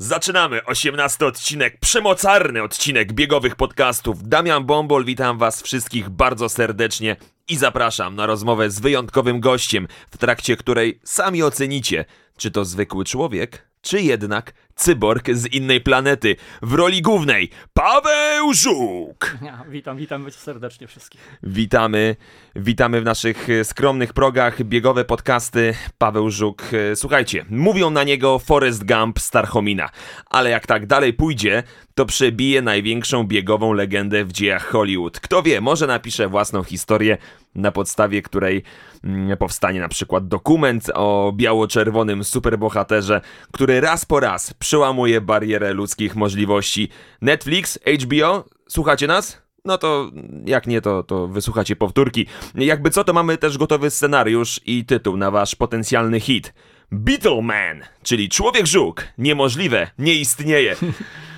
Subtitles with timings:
[0.00, 4.28] Zaczynamy 18 odcinek, przemocarny odcinek biegowych podcastów.
[4.28, 7.16] Damian Bombol, witam was wszystkich bardzo serdecznie
[7.48, 12.04] i zapraszam na rozmowę z wyjątkowym gościem, w trakcie której sami ocenicie,
[12.36, 16.36] czy to zwykły człowiek, czy jednak cyborg z innej planety.
[16.62, 19.36] W roli głównej Paweł Żuk!
[19.42, 21.38] Ja, witam, witam serdecznie wszystkich.
[21.42, 22.16] Witamy,
[22.58, 25.74] witamy w naszych e, skromnych progach, biegowe podcasty.
[25.98, 29.88] Paweł Żuk, e, słuchajcie, mówią na niego Forrest Gump Starchomina,
[30.30, 31.62] ale jak tak dalej pójdzie,
[31.94, 35.20] to przebije największą biegową legendę w dziejach Hollywood.
[35.20, 37.18] Kto wie, może napisze własną historię,
[37.54, 38.62] na podstawie której
[39.04, 43.20] mm, powstanie na przykład dokument o biało-czerwonym superbohaterze,
[43.52, 46.88] który raz po raz przełamuje barierę ludzkich możliwości.
[47.22, 49.47] Netflix, HBO, słuchacie nas?
[49.68, 50.10] No to
[50.44, 52.26] jak nie, to, to wysłuchacie powtórki.
[52.54, 56.54] Jakby co, to mamy też gotowy scenariusz i tytuł na wasz potencjalny hit.
[56.92, 59.04] Beetleman, czyli Człowiek Żuk.
[59.18, 60.76] Niemożliwe, nie istnieje.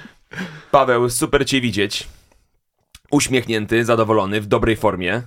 [0.70, 2.09] Paweł, super cię widzieć.
[3.11, 5.22] Uśmiechnięty, zadowolony, w dobrej formie.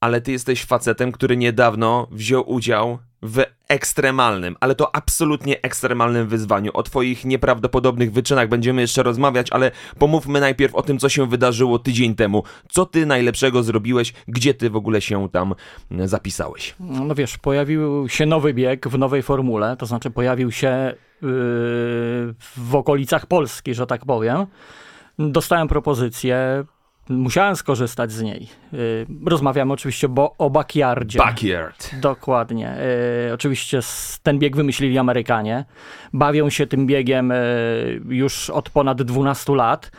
[0.00, 6.70] Ale ty jesteś facetem, który niedawno wziął udział w ekstremalnym, ale to absolutnie ekstremalnym wyzwaniu.
[6.74, 11.78] O twoich nieprawdopodobnych wyczynach będziemy jeszcze rozmawiać, ale pomówmy najpierw o tym, co się wydarzyło
[11.78, 12.42] tydzień temu.
[12.68, 14.12] Co ty najlepszego zrobiłeś?
[14.28, 15.54] Gdzie ty w ogóle się tam
[16.04, 16.74] zapisałeś?
[16.80, 21.28] No wiesz, pojawił się nowy bieg w nowej formule, to znaczy pojawił się yy,
[22.56, 24.46] w okolicach Polski, że tak powiem.
[25.18, 26.64] Dostałem propozycję,
[27.08, 28.48] musiałem skorzystać z niej.
[28.74, 31.18] Y, rozmawiamy oczywiście bo, o backyardzie.
[31.18, 32.00] Backyard.
[32.00, 32.76] Dokładnie.
[33.28, 33.80] Y, oczywiście
[34.22, 35.64] ten bieg wymyślili Amerykanie.
[36.12, 39.90] Bawią się tym biegiem y, już od ponad 12 lat.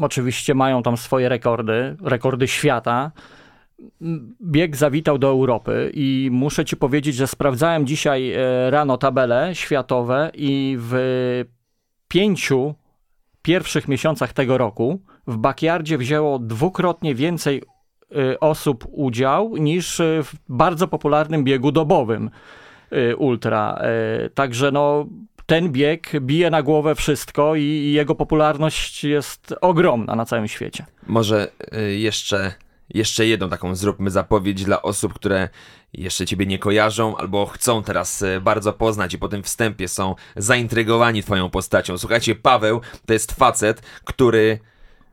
[0.00, 3.10] Oczywiście mają tam swoje rekordy, rekordy świata.
[4.42, 8.32] Bieg zawitał do Europy i muszę ci powiedzieć, że sprawdzałem dzisiaj
[8.70, 10.94] rano tabele światowe i w
[12.08, 12.74] pięciu
[13.42, 17.62] pierwszych miesiącach tego roku w backyardzie wzięło dwukrotnie więcej
[18.12, 22.30] y, osób udział niż y, w bardzo popularnym biegu dobowym
[22.92, 23.82] y, ultra.
[24.34, 25.06] Także no
[25.46, 30.86] ten bieg bije na głowę wszystko i jego popularność jest ogromna na całym świecie.
[31.06, 31.50] Może
[31.96, 32.52] jeszcze
[32.94, 35.48] jeszcze jedną taką zróbmy zapowiedź dla osób, które
[35.92, 40.14] jeszcze ciebie nie kojarzą albo chcą teraz e, bardzo poznać i po tym wstępie są
[40.36, 41.98] zaintrygowani twoją postacią.
[41.98, 44.58] Słuchajcie, Paweł to jest facet, który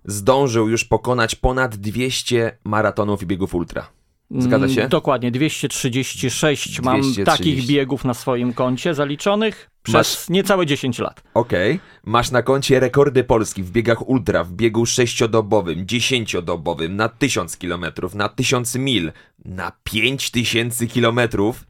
[0.05, 3.89] zdążył już pokonać ponad 200 maratonów i biegów ultra.
[4.31, 4.81] Zgadza się?
[4.81, 7.23] Mm, dokładnie, 236 mam 230.
[7.23, 10.29] takich biegów na swoim koncie zaliczonych przez Masz...
[10.29, 11.23] niecałe 10 lat.
[11.33, 11.71] Okej.
[11.71, 11.87] Okay.
[12.03, 17.85] Masz na koncie rekordy Polski w biegach ultra, w biegu sześciodobowym, dziesięciodobowym, na 1000 km,
[18.13, 19.11] na 1000 mil,
[19.45, 21.19] na 5000 km.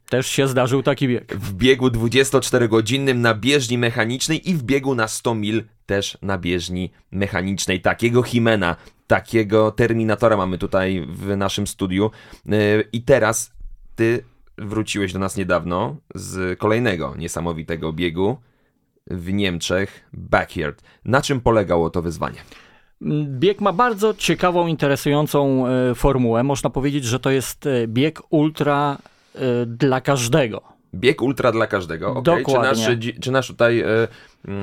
[0.09, 1.35] Też się zdarzył taki bieg.
[1.35, 6.91] W biegu 24-godzinnym na bieżni mechanicznej i w biegu na 100 mil też na bieżni
[7.11, 7.81] mechanicznej.
[7.81, 8.75] Takiego Himena
[9.07, 12.11] takiego Terminatora mamy tutaj w naszym studiu.
[12.53, 13.51] Y, I teraz
[13.95, 14.23] ty
[14.57, 18.37] wróciłeś do nas niedawno z kolejnego niesamowitego biegu
[19.07, 20.83] w Niemczech, Backyard.
[21.05, 22.39] Na czym polegało to wyzwanie?
[23.25, 26.43] Bieg ma bardzo ciekawą, interesującą y, formułę.
[26.43, 28.97] Można powiedzieć, że to jest y, bieg ultra
[29.65, 30.61] dla każdego.
[30.95, 32.11] Bieg ultra dla każdego.
[32.11, 32.23] Okay.
[32.23, 32.83] Dokładnie.
[32.83, 33.83] Czy nasz, czy nasz tutaj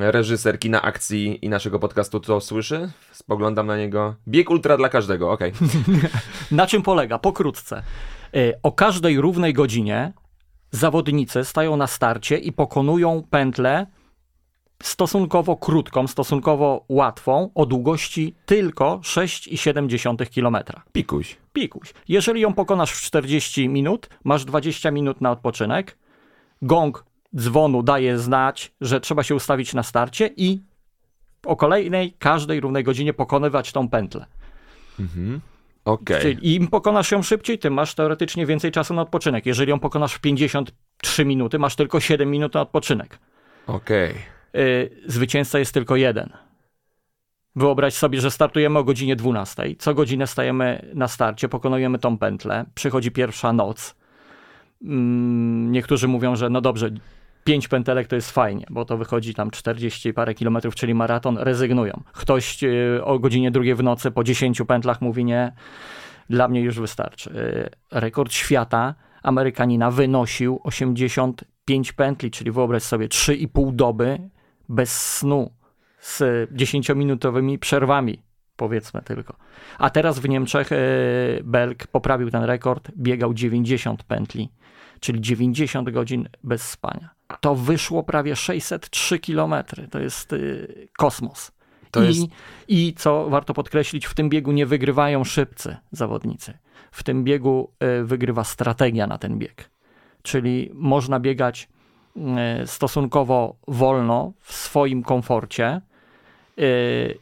[0.00, 2.90] reżyser kina akcji i naszego podcastu to słyszy?
[3.12, 4.14] Spoglądam na niego.
[4.28, 5.52] Bieg ultra dla każdego, okej.
[5.52, 6.10] Okay.
[6.50, 7.18] na czym polega?
[7.18, 7.82] Pokrótce.
[8.36, 10.12] Y, o każdej równej godzinie
[10.70, 13.86] zawodnicy stają na starcie i pokonują pętlę
[14.82, 20.82] stosunkowo krótką, stosunkowo łatwą, o długości tylko 6,7 km.
[20.92, 21.36] Pikuś.
[21.52, 21.94] Pikuś.
[22.08, 25.98] Jeżeli ją pokonasz w 40 minut, masz 20 minut na odpoczynek.
[26.62, 27.04] Gong
[27.36, 30.62] dzwonu daje znać, że trzeba się ustawić na starcie i
[31.46, 34.26] o kolejnej, każdej równej godzinie pokonywać tą pętlę.
[35.00, 35.40] Mhm.
[35.84, 36.20] Okay.
[36.20, 39.46] Czyli im pokonasz ją szybciej, tym masz teoretycznie więcej czasu na odpoczynek.
[39.46, 43.18] Jeżeli ją pokonasz w 53 minuty, masz tylko 7 minut na odpoczynek.
[43.66, 44.10] Okej.
[44.10, 44.90] Okay.
[45.06, 46.30] Zwycięzca jest tylko jeden.
[47.56, 49.74] Wyobraź sobie, że startujemy o godzinie 12.
[49.78, 52.64] Co godzinę stajemy na starcie, pokonujemy tą pętlę.
[52.74, 53.94] Przychodzi pierwsza noc.
[54.82, 56.90] Mm, niektórzy mówią, że no dobrze,
[57.44, 62.02] pięć pętelek to jest fajnie, bo to wychodzi tam 40 parę kilometrów, czyli maraton, rezygnują.
[62.12, 65.52] Ktoś e, o godzinie drugiej w nocy po 10 pętlach mówi nie,
[66.30, 67.30] dla mnie już wystarczy.
[67.92, 74.18] E, rekord świata Amerykanina wynosił 85 pętli, czyli wyobraź sobie 3,5 doby
[74.68, 75.50] bez snu
[76.00, 76.20] z
[76.52, 78.22] 10-minutowymi przerwami,
[78.56, 79.36] powiedzmy tylko.
[79.78, 80.76] A teraz w Niemczech e,
[81.44, 84.48] Belg poprawił ten rekord, biegał 90 pętli,
[85.04, 87.10] czyli 90 godzin bez spania.
[87.40, 89.88] To wyszło prawie 603 kilometry.
[89.88, 90.36] To jest e,
[90.98, 91.52] kosmos.
[91.96, 92.20] I, jest...
[92.68, 96.58] I co warto podkreślić, w tym biegu nie wygrywają szybcy zawodnicy.
[96.90, 99.70] W tym biegu e, wygrywa strategia na ten bieg.
[100.22, 101.68] Czyli można biegać
[102.66, 105.80] stosunkowo wolno, w swoim komforcie,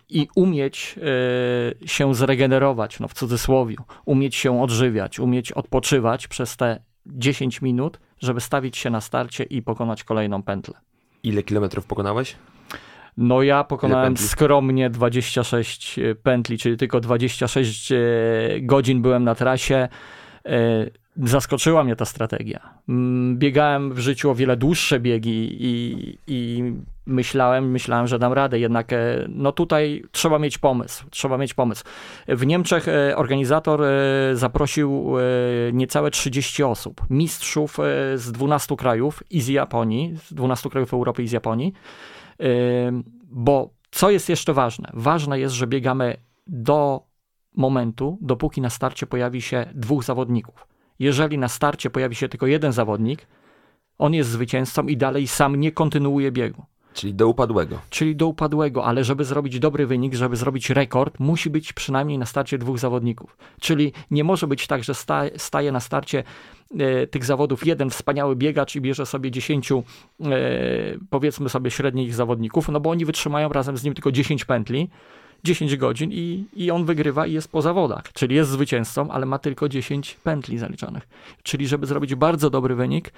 [0.09, 0.99] i umieć
[1.83, 8.01] e, się zregenerować, no w cudzysłowie, umieć się odżywiać, umieć odpoczywać przez te 10 minut,
[8.19, 10.75] żeby stawić się na starcie i pokonać kolejną pętlę.
[11.23, 12.37] Ile kilometrów pokonałeś?
[13.17, 17.97] No ja pokonałem skromnie 26 pętli, czyli tylko 26 e,
[18.61, 19.89] godzin byłem na trasie.
[20.47, 22.75] E, zaskoczyła mnie ta strategia.
[22.89, 26.63] Mm, biegałem w życiu o wiele dłuższe biegi i, i
[27.07, 31.85] myślałem, myślałem, że dam radę, jednak e, no tutaj trzeba mieć pomysł, trzeba mieć pomysł.
[32.29, 33.91] W Niemczech e, organizator e,
[34.37, 35.15] zaprosił
[35.73, 37.79] niecałe 30 osób, mistrzów
[38.15, 41.73] z 12 krajów i z Japonii, z 12 krajów Europy i z Japonii,
[43.31, 44.91] bo co jest jeszcze ważne?
[44.95, 46.17] Ważne jest, że biegamy
[46.47, 47.07] do
[47.57, 50.67] momentu, dopóki na starcie pojawi się dwóch zawodników.
[50.99, 53.27] Jeżeli na starcie pojawi się tylko jeden zawodnik,
[53.99, 56.65] on jest zwycięzcą i dalej sam nie kontynuuje biegu.
[56.95, 57.79] Czyli do upadłego.
[57.91, 62.27] Czyli do upadłego, ale żeby zrobić dobry wynik, żeby zrobić rekord, musi być przynajmniej na
[62.27, 63.37] starcie dwóch zawodników.
[63.61, 66.25] Czyli nie może być tak, że sta, staje na starcie
[66.79, 69.83] e, tych zawodów jeden wspaniały biegacz i bierze sobie dziesięciu,
[70.21, 70.25] e,
[71.11, 74.89] powiedzmy sobie, średnich zawodników, no bo oni wytrzymają razem z nim tylko 10 pętli.
[75.45, 79.39] 10 godzin i, i on wygrywa i jest po zawodach, czyli jest zwycięzcą, ale ma
[79.39, 81.09] tylko 10 pętli zaliczonych.
[81.43, 83.13] Czyli żeby zrobić bardzo dobry wynik,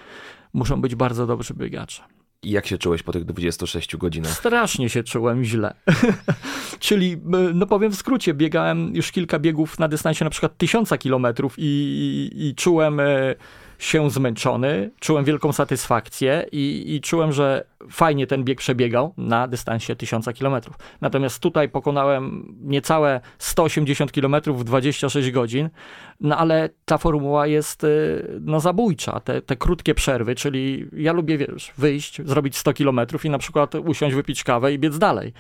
[0.53, 2.03] muszą być bardzo dobrzy biegacze.
[2.45, 4.33] I jak się czułeś po tych 26 godzinach?
[4.33, 5.75] Strasznie się czułem źle.
[6.79, 7.19] Czyli, e,
[7.55, 11.63] no powiem w skrócie, biegałem już kilka biegów na dystansie na przykład tysiąca kilometrów i,
[11.63, 13.35] i, i czułem e,
[13.85, 19.97] się zmęczony, czułem wielką satysfakcję i, i, czułem, że fajnie ten bieg przebiegał na dystansie
[19.97, 20.61] 1000 km.
[21.01, 25.71] Natomiast tutaj pokonałem niecałe 180 km w 26 godzin,
[26.21, 29.21] no ale ta formuła jest y, no, zabójcza.
[29.21, 33.75] Te, te krótkie przerwy, czyli ja lubię wiesz, wyjść, zrobić 100 km i na przykład
[33.75, 35.33] usiąść, wypić kawę i biec dalej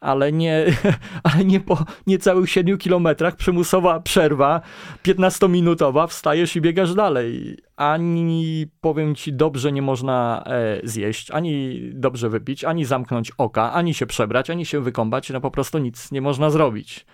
[0.00, 0.64] ale nie,
[1.32, 4.60] ale nie po niecałych 7 kilometrach przymusowa przerwa
[5.04, 7.58] 15-minutowa, wstajesz i biegasz dalej.
[7.76, 13.94] Ani, powiem ci, dobrze nie można e, zjeść, ani dobrze wypić, ani zamknąć oka, ani
[13.94, 17.06] się przebrać, ani się wykąpać, no po prostu nic nie można zrobić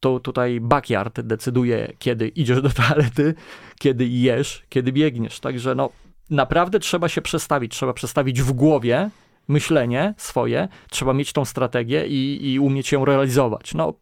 [0.00, 3.34] to tutaj backyard decyduje, kiedy idziesz do toalety,
[3.78, 5.40] kiedy jesz, kiedy biegniesz.
[5.40, 5.90] Także no,
[6.30, 9.10] naprawdę trzeba się przestawić, trzeba przestawić w głowie
[9.48, 13.74] myślenie swoje, trzeba mieć tą strategię i, i umieć ją realizować.
[13.74, 13.94] No,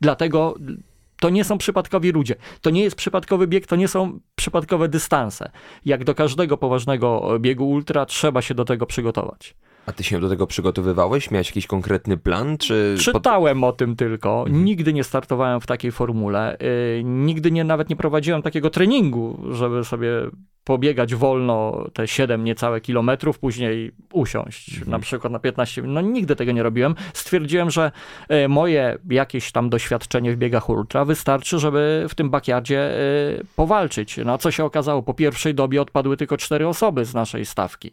[0.00, 0.54] dlatego
[1.20, 2.34] to nie są przypadkowi ludzie.
[2.60, 5.50] To nie jest przypadkowy bieg, to nie są przypadkowe dystanse.
[5.84, 9.54] Jak do każdego poważnego biegu ultra, trzeba się do tego przygotować.
[9.86, 11.30] A ty się do tego przygotowywałeś?
[11.30, 12.58] Miałeś jakiś konkretny plan?
[12.58, 14.44] Czy Czytałem o tym tylko.
[14.46, 14.64] Mhm.
[14.64, 16.56] Nigdy nie startowałem w takiej formule.
[16.60, 20.08] Yy, nigdy nie, nawet nie prowadziłem takiego treningu, żeby sobie
[20.64, 24.90] pobiegać wolno te 7 niecałe kilometrów, później usiąść mhm.
[24.90, 25.94] na przykład na 15 minut.
[25.94, 26.94] No nigdy tego nie robiłem.
[27.14, 27.92] Stwierdziłem, że
[28.28, 33.00] e, moje jakieś tam doświadczenie w biegach ultra wystarczy, żeby w tym backyardzie e,
[33.56, 34.20] powalczyć.
[34.24, 35.02] No a co się okazało?
[35.02, 37.92] Po pierwszej dobie odpadły tylko cztery osoby z naszej stawki.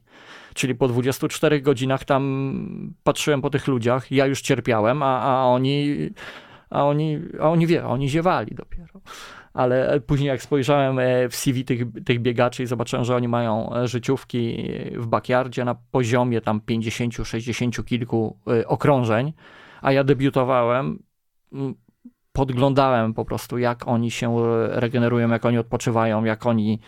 [0.53, 5.95] Czyli po 24 godzinach tam patrzyłem po tych ludziach, ja już cierpiałem, a, a oni,
[6.69, 9.01] a oni, a oni wie, oni ziewali dopiero.
[9.53, 13.75] Ale później jak spojrzałem e, w CV tych, tych biegaczy i zobaczyłem, że oni mają
[13.75, 19.33] e, życiówki w backyardzie na poziomie tam 50, 60 kilku e, okrążeń,
[19.81, 21.03] a ja debiutowałem,
[22.33, 24.35] podglądałem po prostu jak oni się
[24.69, 26.79] regenerują, jak oni odpoczywają, jak oni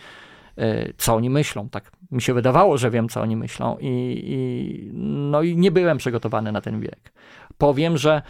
[0.97, 1.69] co oni myślą.
[1.69, 3.87] Tak mi się wydawało, że wiem, co oni myślą, i,
[4.25, 7.13] i, no i nie byłem przygotowany na ten bieg.
[7.57, 8.21] Powiem, że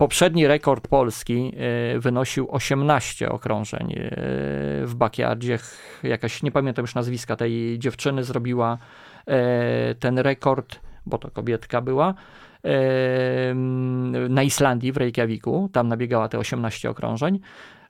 [0.00, 1.52] Poprzedni rekord polski
[1.94, 3.96] e, wynosił 18 okrążeń e,
[4.86, 5.58] w backyardzie.
[6.02, 8.78] Jakaś, nie pamiętam już nazwiska tej dziewczyny, zrobiła
[9.26, 12.14] e, ten rekord, bo to kobietka była,
[14.28, 15.70] na Islandii, w Reykjaviku.
[15.72, 17.40] Tam nabiegała te 18 okrążeń.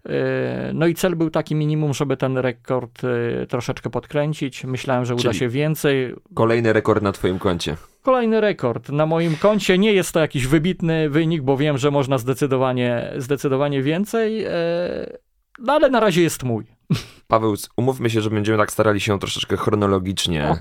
[0.08, 4.64] E, no i cel był taki minimum, żeby ten rekord e, troszeczkę podkręcić.
[4.64, 6.14] Myślałem, że uda Czyli się więcej.
[6.34, 7.76] Kolejny rekord na twoim koncie.
[8.02, 9.78] Kolejny rekord na moim koncie.
[9.78, 14.50] Nie jest to jakiś wybitny wynik, bo wiem, że można zdecydowanie, zdecydowanie więcej, e,
[15.58, 16.64] no ale na razie jest mój.
[17.28, 20.56] Paweł, umówmy się, że będziemy tak starali się troszeczkę chronologicznie e,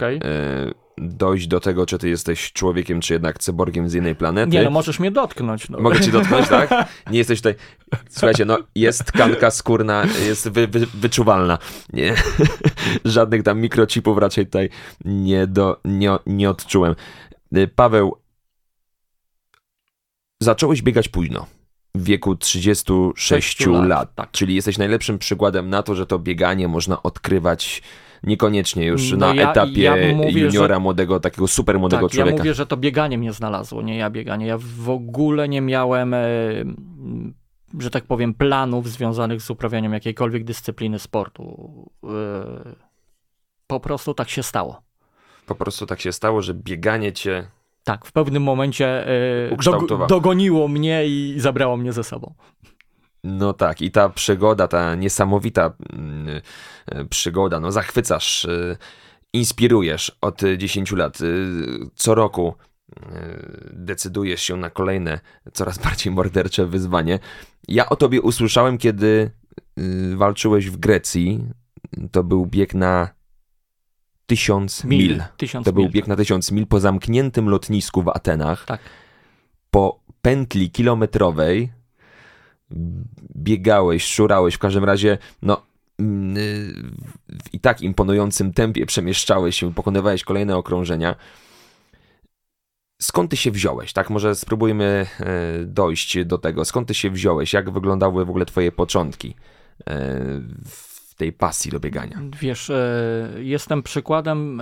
[0.99, 4.51] dojść do tego, czy ty jesteś człowiekiem, czy jednak cyborgiem z innej planety.
[4.57, 5.69] Nie no, możesz mnie dotknąć.
[5.69, 5.79] No.
[5.79, 6.69] Mogę ci dotknąć, tak?
[7.11, 7.55] Nie jesteś tutaj.
[8.09, 11.57] Słuchajcie, no jest tkanka skórna, jest wy, wy, wyczuwalna.
[11.93, 12.15] Nie.
[13.05, 14.69] Żadnych tam mikrochipów raczej tutaj
[15.05, 16.95] nie, do, nie, nie odczułem.
[17.57, 18.17] Y, Paweł,
[20.39, 21.45] zacząłeś biegać późno.
[21.95, 24.15] W wieku 36 Sześciu lat, lat.
[24.15, 24.31] tak.
[24.31, 27.81] Czyli jesteś najlepszym przykładem na to, że to bieganie można odkrywać
[28.23, 32.23] niekoniecznie już No na ja- etapie ja mówię, juniora, młodego, takiego super młodego tak, ja
[32.23, 32.37] człowieka.
[32.43, 34.45] mówię, że to bieganie mnie znalazło, nie ja bieganie.
[34.47, 36.19] Ja w ogóle nie miałem, e,
[37.79, 41.69] że tak powiem, planów związanych z uprawianiem jakiejkolwiek dyscypliny sportu.
[42.03, 42.09] E,
[43.67, 44.81] Po prostu tak się stało.
[45.45, 47.47] Po prostu tak się stało, że bieganie cię
[47.83, 49.05] Tak, w pewnym momencie
[49.51, 50.07] Ukształtowało.
[50.07, 52.33] dogoniło mnie i zabrało mnie ze sobą.
[53.23, 56.41] No tak, i ta przygoda, ta niesamowita mm,
[56.85, 58.77] e, przygoda, no zachwycasz, e,
[59.33, 61.17] inspirujesz od e, 10 lat.
[61.21, 61.25] E,
[61.95, 62.55] Co roku
[63.73, 65.19] decydujesz się na kolejne,
[65.53, 67.19] coraz bardziej mordercze wyzwanie.
[67.67, 69.31] Ja o tobie usłyszałem, kiedy
[70.15, 71.45] walczyłeś w Grecji.
[72.11, 73.09] To był bieg na
[74.25, 75.23] tysiąc mil.
[75.37, 75.91] Tysiąc To był mil.
[75.91, 78.65] bieg na tysiąc mil po zamkniętym lotnisku w Atenach.
[78.65, 78.79] Tak.
[79.71, 81.71] Po pętli kilometrowej
[83.35, 85.61] biegałeś, szurałeś, w każdym razie, no
[85.99, 86.73] mm, y,
[87.43, 91.15] w i tak imponującym tempie przemieszczałeś się, pokonywałeś kolejne okrążenia.
[93.01, 93.93] Skąd ty się wziąłeś?
[93.93, 95.25] Tak, może spróbujmy e,
[95.65, 96.65] dojść do tego.
[96.65, 97.53] Skąd ty się wziąłeś?
[97.53, 99.35] Jak wyglądały w ogóle twoje początki
[99.79, 99.93] e,
[100.65, 102.21] w tej pasji do biegania?
[102.41, 104.61] Wiesz, e, jestem przykładem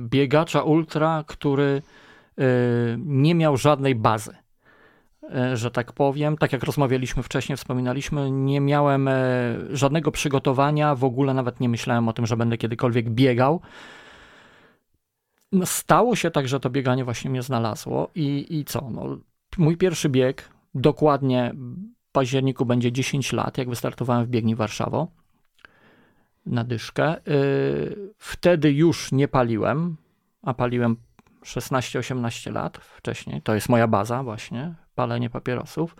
[0.00, 1.82] biegacza ultra, który
[2.98, 4.36] nie miał żadnej bazy.
[5.34, 9.14] E, Że tak powiem, tak jak rozmawialiśmy wcześniej, wspominaliśmy, nie miałem e,
[9.70, 13.60] żadnego przygotowania, w ogóle nawet nie myślałem o tym, że będę kiedykolwiek biegał.
[15.52, 18.90] No, stało się tak, że to bieganie właśnie mnie znalazło i, i co?
[18.90, 19.18] No,
[19.58, 21.54] mój pierwszy bieg, dokładnie
[22.08, 25.08] w październiku będzie 10 lat, jak wystartowałem w biegni Warszawo
[26.46, 27.16] na dyszkę.
[27.26, 29.96] Yy, Wtedy już nie paliłem,
[30.42, 30.96] a paliłem
[31.44, 33.42] 16-18 lat wcześniej.
[33.42, 35.96] To jest moja baza właśnie, palenie papierosów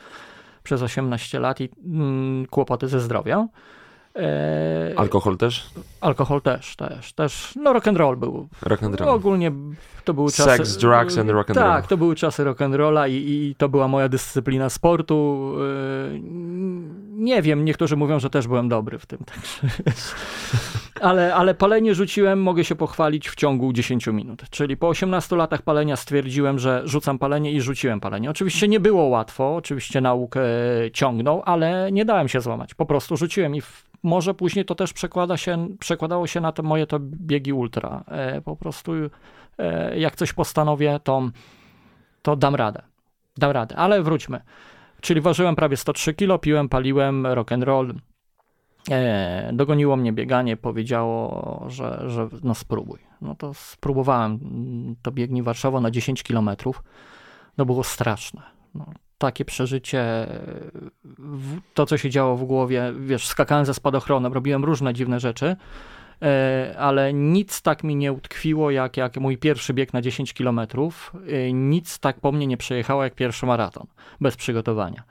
[0.62, 3.48] przez 18 lat i mm, kłopoty ze zdrowiem.
[4.14, 4.22] Yy,
[4.96, 5.70] Alkohol też?
[6.00, 7.52] Alkohol też, też, też.
[7.56, 8.48] No rock and roll był.
[8.62, 9.08] Rock and roll.
[9.08, 9.52] Ogólnie
[10.04, 10.78] to były Sex, czasy...
[10.78, 11.68] drugs and rock and roll.
[11.68, 15.52] Tak, to były czasy rock'n'rolla i, i to była moja dyscyplina sportu.
[16.12, 16.20] Yy,
[17.12, 19.18] Nie wiem, niektórzy mówią, że też byłem dobry w tym.
[19.18, 19.82] Także...
[21.00, 24.42] Ale, ale palenie rzuciłem, mogę się pochwalić w ciągu 10 minut.
[24.50, 28.30] Czyli po 18 latach palenia stwierdziłem, że rzucam palenie i rzuciłem palenie.
[28.30, 30.40] Oczywiście nie było łatwo, oczywiście naukę
[30.92, 32.74] ciągnął, ale nie dałem się złamać.
[32.74, 36.62] Po prostu rzuciłem i w, może później to też przekłada się, przekładało się na te
[36.62, 38.04] moje to biegi ultra.
[38.08, 38.92] E, po prostu
[39.58, 41.22] e, jak coś postanowię, to,
[42.22, 42.82] to dam radę.
[43.36, 44.40] Dam radę, ale wróćmy.
[45.00, 47.94] Czyli ważyłem prawie 103 kg, piłem, paliłem, rock and roll.
[48.90, 52.98] E, dogoniło mnie bieganie, powiedziało, że, że no spróbuj.
[53.20, 54.38] No to spróbowałem.
[55.02, 56.50] To biegnie Warszawa na 10 km.
[57.58, 58.42] No było straszne.
[58.74, 58.86] No,
[59.18, 60.26] takie przeżycie,
[61.74, 65.56] to co się działo w głowie, wiesz, skakałem ze spadochronem, robiłem różne dziwne rzeczy,
[66.22, 70.60] e, ale nic tak mi nie utkwiło jak, jak mój pierwszy bieg na 10 km.
[71.52, 73.86] Nic tak po mnie nie przejechało jak pierwszy maraton,
[74.20, 75.02] bez przygotowania.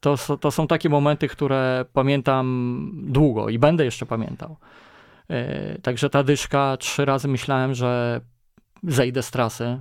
[0.00, 4.56] To, to są takie momenty, które pamiętam długo i będę jeszcze pamiętał.
[5.30, 8.20] E, Także ta dyszka, trzy razy myślałem, że
[8.82, 9.80] zejdę z trasy,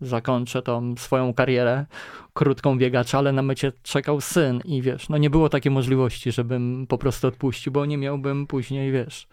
[0.00, 1.86] zakończę tą swoją karierę
[2.32, 6.86] krótką biegacza, ale na mecie czekał syn i wiesz, no nie było takiej możliwości, żebym
[6.88, 9.28] po prostu odpuścił, bo nie miałbym później, wiesz,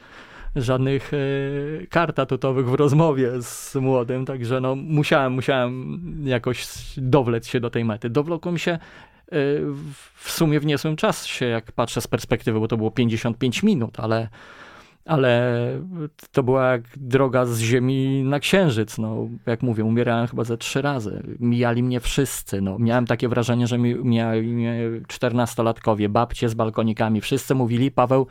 [0.55, 1.17] żadnych e,
[1.87, 7.85] kart atutowych w rozmowie z młodym, także no musiałem, musiałem jakoś dowlec się do tej
[7.85, 8.09] mety.
[8.09, 8.79] Dowlokłem się
[9.31, 13.99] w- w sumie w niezłym czasie, jak patrzę z perspektywy, bo to było 55 minut,
[13.99, 14.27] ale
[15.05, 15.51] ale
[16.31, 18.97] to była jak droga z Ziemi na Księżyc.
[18.97, 21.23] No, jak mówię, umierałem chyba ze trzy razy.
[21.39, 22.61] Mijali mnie wszyscy.
[22.61, 27.21] No, miałem takie wrażenie, że mi, mijali mnie czternastolatkowie, babcie z balkonikami.
[27.21, 28.27] Wszyscy mówili, Paweł,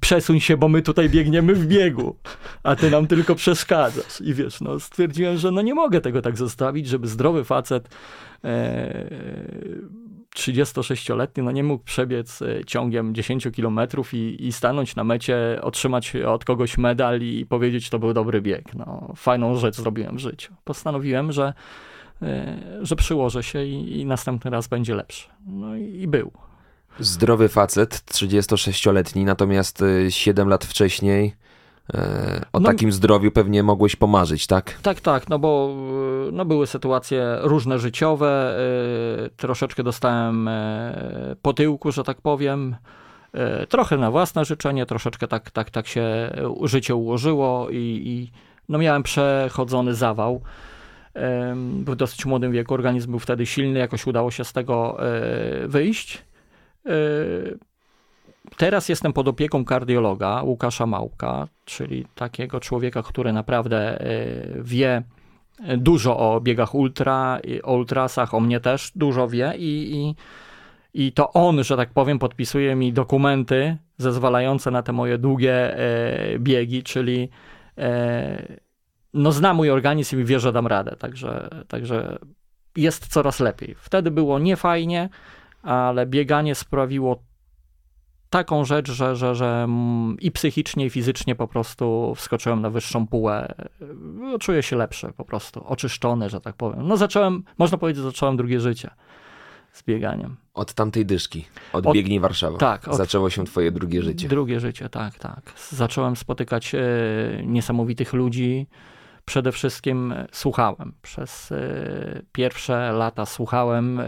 [0.00, 2.16] przesuń się, bo my tutaj biegniemy w biegu,
[2.62, 4.20] a ty nam tylko przeszkadzasz.
[4.20, 7.88] I wiesz, no, stwierdziłem, że no nie mogę tego tak zostawić, żeby zdrowy facet
[8.44, 9.10] e,
[10.36, 16.16] 36-letni no nie mógł przebiec e, ciągiem 10 kilometrów i, i stanąć na mecie, otrzymać
[16.16, 18.74] od kogoś medal i powiedzieć, to był dobry bieg.
[18.74, 20.54] No, fajną rzecz zrobiłem w życiu.
[20.64, 21.54] Postanowiłem, że,
[22.22, 25.28] e, że przyłożę się i, i następny raz będzie lepszy.
[25.46, 26.32] No i, i był.
[26.98, 31.51] Zdrowy facet, 36-letni, natomiast 7 lat wcześniej E,
[32.52, 34.78] o no, takim zdrowiu pewnie mogłeś pomarzyć, tak?
[34.82, 35.74] Tak, tak, no bo
[36.28, 38.56] e, no były sytuacje różne życiowe,
[39.24, 40.50] e, troszeczkę dostałem
[41.42, 42.76] po tyłku, że tak powiem,
[43.68, 46.30] trochę na własne życzenie, troszeczkę tak, tak, tak się
[46.62, 48.32] życie ułożyło i, i
[48.68, 50.42] no miałem przechodzony zawał.
[51.84, 54.96] W dosyć młodym wieku organizm był wtedy silny, jakoś udało się z tego
[55.66, 56.22] wyjść.
[58.56, 64.06] Teraz jestem pod opieką kardiologa Łukasza Małka, czyli takiego człowieka, który naprawdę e,
[64.62, 65.02] wie
[65.78, 70.14] dużo o biegach ultra, o ultrasach, o mnie też dużo wie i, i,
[71.06, 76.38] i to on, że tak powiem, podpisuje mi dokumenty zezwalające na te moje długie e,
[76.38, 77.28] biegi, czyli
[77.78, 78.58] e,
[79.14, 82.18] no zna mój organizm i wie, że dam radę, także, także
[82.76, 83.74] jest coraz lepiej.
[83.78, 85.08] Wtedy było niefajnie,
[85.62, 87.22] ale bieganie sprawiło
[88.32, 89.68] taką rzecz, że, że, że
[90.20, 93.54] i psychicznie, i fizycznie po prostu wskoczyłem na wyższą półę.
[94.14, 96.88] No, czuję się lepszy po prostu, oczyszczony, że tak powiem.
[96.88, 98.90] No zacząłem, można powiedzieć, zacząłem drugie życie
[99.72, 100.36] z bieganiem.
[100.54, 102.58] Od tamtej dyszki, od, od Biegnij Warszawa.
[102.58, 102.88] Tak.
[102.88, 104.28] Od, zaczęło się twoje drugie życie.
[104.28, 105.52] Drugie życie, tak, tak.
[105.70, 106.80] Zacząłem spotykać e,
[107.46, 108.66] niesamowitych ludzi.
[109.24, 110.92] Przede wszystkim słuchałem.
[111.02, 114.06] Przez e, pierwsze lata słuchałem e,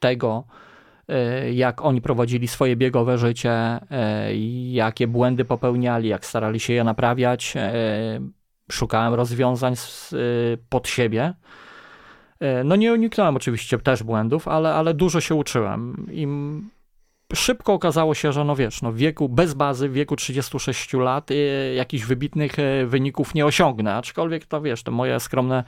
[0.00, 0.71] tego, E,
[1.52, 4.34] jak oni prowadzili swoje biegowe życie, e,
[4.72, 7.54] jakie błędy popełniali, jak starali się je naprawiać.
[7.56, 7.72] E,
[8.70, 9.74] szukałem rozwiązań
[10.68, 11.34] pod siebie.
[12.64, 16.06] No nie uniknąłem oczywiście też błędów, ale, ale dużo się uczyłem.
[16.12, 16.26] I
[17.34, 21.30] szybko okazało się, że no wiesz, no w wieku bez bazy, w wieku 36 lat
[21.76, 22.56] jakichś wybitnych
[22.86, 25.64] wyników nie osiągnę, aczkolwiek to wiesz, to moje skromne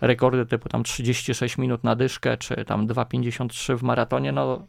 [0.00, 4.66] rekordy typu tam 36 minut na dyszkę, czy tam 2,53 w maratonie, no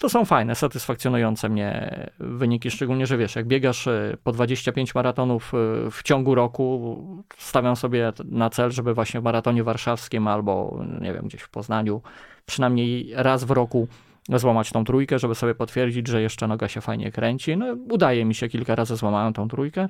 [0.00, 5.52] to są fajne, satysfakcjonujące mnie wyniki, szczególnie, że wiesz, jak biegasz e, po 25 maratonów
[5.54, 6.96] e, w ciągu roku,
[7.38, 12.02] stawiam sobie na cel, żeby właśnie w maratonie warszawskim albo, nie wiem, gdzieś w Poznaniu,
[12.46, 13.88] przynajmniej raz w roku
[14.28, 17.56] złamać tą trójkę, żeby sobie potwierdzić, że jeszcze noga się fajnie kręci.
[17.56, 19.88] No, udaje mi się, kilka razy złamałem tą trójkę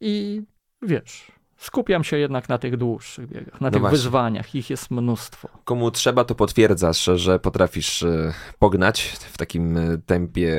[0.00, 0.42] i
[0.82, 3.96] wiesz, skupiam się jednak na tych dłuższych biegach, na no tych właśnie.
[3.98, 4.54] wyzwaniach.
[4.54, 5.48] Ich jest mnóstwo.
[5.64, 10.54] Komu trzeba, to potwierdzasz, że potrafisz e, pognać w takim e, tempie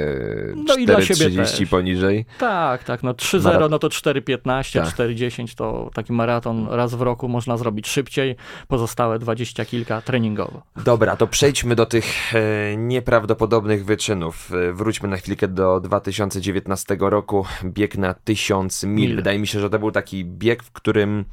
[0.55, 2.25] no 4,30 poniżej.
[2.39, 3.03] Tak, tak.
[3.03, 4.39] No 3,0 no to 4,15,
[4.73, 4.95] tak.
[4.95, 8.36] 4,10 to taki maraton raz w roku można zrobić szybciej.
[8.67, 10.62] Pozostałe 20 kilka treningowo.
[10.84, 14.51] Dobra, to przejdźmy do tych e, nieprawdopodobnych wyczynów.
[14.73, 17.45] Wróćmy na chwilkę do 2019 roku.
[17.63, 18.95] Bieg na 1000 mil.
[18.95, 19.15] mil.
[19.15, 21.26] Wydaje mi się, że to był taki bieg, w którym którym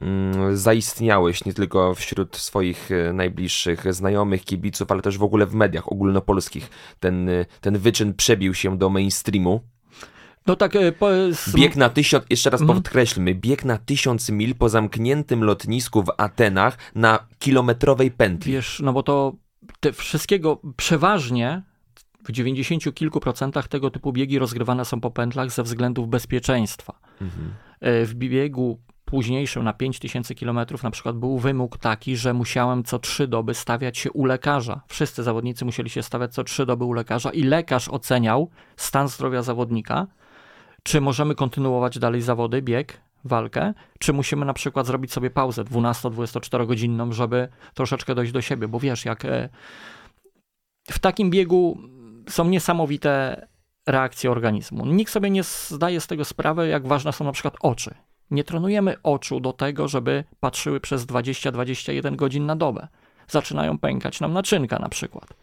[0.00, 5.54] mm, zaistniałeś nie tylko wśród swoich e, najbliższych znajomych, kibiców, ale też w ogóle w
[5.54, 6.70] mediach ogólnopolskich.
[7.00, 9.60] Ten, e, ten wyczyn przebił się do mainstreamu.
[10.46, 11.08] No tak, e, po...
[11.54, 12.78] Bieg na tysiąc, jeszcze raz mhm.
[12.78, 18.52] podkreślmy, bieg na tysiąc mil po zamkniętym lotnisku w Atenach na kilometrowej pętli.
[18.52, 19.32] Wiesz, no bo to
[19.80, 21.62] te wszystkiego przeważnie
[22.24, 26.98] w 90 kilku procentach tego typu biegi rozgrywane są po pętlach ze względów bezpieczeństwa.
[27.20, 27.65] Mhm.
[27.80, 32.98] E, w biegu późniejszym na 5000 km na przykład był wymóg taki, że musiałem co
[32.98, 34.80] trzy doby stawiać się u lekarza.
[34.88, 39.42] Wszyscy zawodnicy musieli się stawiać co trzy doby u lekarza i lekarz oceniał stan zdrowia
[39.42, 40.06] zawodnika,
[40.82, 46.66] czy możemy kontynuować dalej zawody, bieg, walkę, czy musimy na przykład zrobić sobie pauzę 12-24
[46.66, 49.48] godzinną, żeby troszeczkę dojść do siebie, bo wiesz, jak e,
[50.90, 51.78] w takim biegu
[52.28, 53.46] są niesamowite
[53.86, 54.86] reakcje organizmu.
[54.86, 57.94] Nikt sobie nie zdaje z tego sprawy, jak ważne są na przykład oczy.
[58.30, 62.88] Nie trenujemy oczu do tego, żeby patrzyły przez 20-21 godzin na dobę.
[63.28, 65.34] Zaczynają pękać nam naczynka na przykład.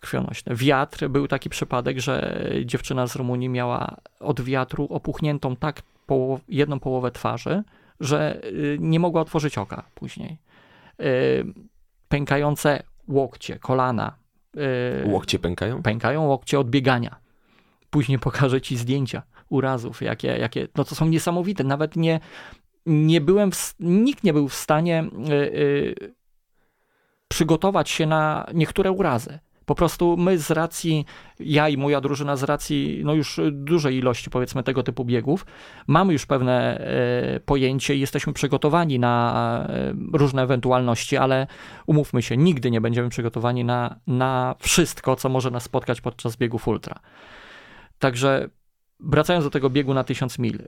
[0.00, 0.54] Krwionośne.
[0.54, 6.80] Wiatr, był taki przypadek, że dziewczyna z Rumunii miała od wiatru opuchniętą tak połow jedną
[6.80, 7.62] połowę twarzy,
[8.00, 10.38] że y, nie mogła otworzyć oka później.
[11.00, 11.44] Y,
[12.08, 14.14] pękające łokcie, kolana,
[15.04, 15.82] łokcie pękają?
[15.82, 17.16] Pękają łokcie od biegania.
[17.90, 21.64] Później pokażę ci zdjęcia urazów, jakie, jakie no to są niesamowite.
[21.64, 22.20] Nawet nie,
[22.86, 26.14] nie byłem, w, nikt nie był w stanie yy, yy,
[27.28, 29.38] przygotować się na niektóre urazy.
[29.66, 31.06] Po prostu my z racji,
[31.40, 35.46] ja i moja drużyna z racji no już dużej ilości powiedzmy tego typu biegów,
[35.86, 41.46] mamy już pewne e, pojęcie i jesteśmy przygotowani na e, różne ewentualności, ale
[41.86, 46.68] umówmy się, nigdy nie będziemy przygotowani na, na wszystko, co może nas spotkać podczas biegów
[46.68, 46.98] ultra.
[47.98, 48.48] Także
[49.00, 50.62] wracając do tego biegu na 1000 mil, e,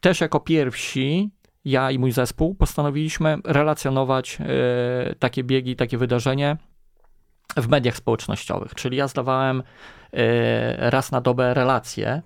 [0.00, 1.30] też jako pierwsi
[1.64, 4.38] ja i mój zespół postanowiliśmy relacjonować
[5.18, 6.56] takie biegi, takie wydarzenie
[7.56, 8.74] w mediach społecznościowych.
[8.74, 9.62] Czyli ja zdawałem
[10.12, 12.22] e, raz na dobę relacje e,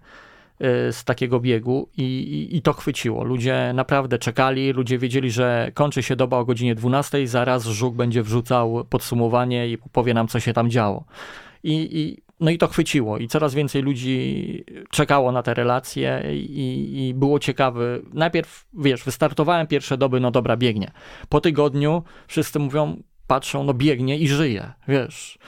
[0.92, 3.24] z takiego biegu i, i, i, to chwyciło.
[3.24, 8.22] Ludzie naprawdę czekali, ludzie wiedzieli, że kończy się doba o godzinie 12, zaraz Żuk będzie
[8.22, 11.04] wrzucał podsumowanie i powie nam, co się tam działo.
[11.62, 17.08] I, i no i to chwyciło i coraz więcej ludzi czekało na te relacje i,
[17.08, 18.02] i, było ciekawy.
[18.12, 20.90] Najpierw, wiesz, wystartowałem pierwsze doby, no dobra, biegnie.
[21.28, 25.38] Po tygodniu wszyscy mówią, patrzą, no biegnie i żyje, wiesz.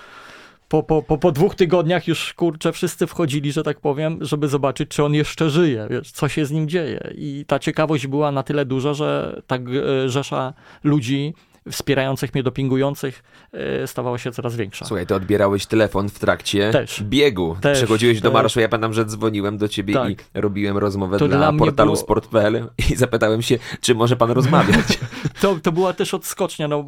[0.68, 4.88] Po, po, po, po dwóch tygodniach już, kurczę, wszyscy wchodzili, że tak powiem, żeby zobaczyć,
[4.88, 7.12] czy on jeszcze żyje, wiesz, co się z nim dzieje.
[7.14, 9.62] I ta ciekawość była na tyle duża, że tak
[10.06, 10.52] rzesza
[10.84, 11.34] ludzi
[11.70, 13.22] wspierających mnie, dopingujących
[13.52, 14.84] e, stawała się coraz większa.
[14.84, 17.02] Słuchaj, ty odbierałeś telefon w trakcie Też.
[17.02, 17.56] biegu.
[17.60, 17.78] Też.
[17.78, 20.10] Przechodziłeś do marszu, ja pamiętam, że dzwoniłem do ciebie tak.
[20.10, 21.96] i robiłem rozmowę to dla, dla portalu było...
[21.96, 24.98] sport.pl i zapytałem się, czy może pan rozmawiać.
[25.40, 26.84] to, to była też odskocznia, no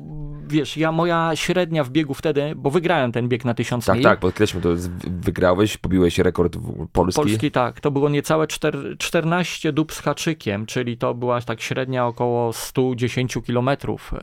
[0.49, 4.03] wiesz, ja moja średnia w biegu wtedy, bo wygrałem ten bieg na 1000 tak, mil.
[4.03, 4.69] Tak, tak, podkreślmy, to
[5.05, 6.57] wygrałeś, pobiłeś rekord
[6.93, 7.23] polski.
[7.23, 7.81] Polski, tak.
[7.81, 13.39] To było niecałe 4, 14 dób z haczykiem, czyli to była tak średnia około 110
[13.47, 14.15] kilometrów.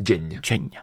[0.00, 0.40] E, dziennie.
[0.42, 0.82] Dziennie.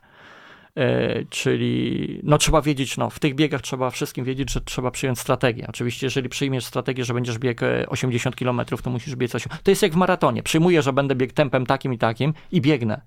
[0.78, 5.20] E, czyli no trzeba wiedzieć, no w tych biegach trzeba wszystkim wiedzieć, że trzeba przyjąć
[5.20, 5.66] strategię.
[5.70, 9.54] Oczywiście, jeżeli przyjmiesz strategię, że będziesz biegł 80 km, to musisz biec 8.
[9.64, 10.44] To jest jak w maratonie.
[10.44, 13.02] Przyjmuję, że będę biegł tempem takim i takim i biegnę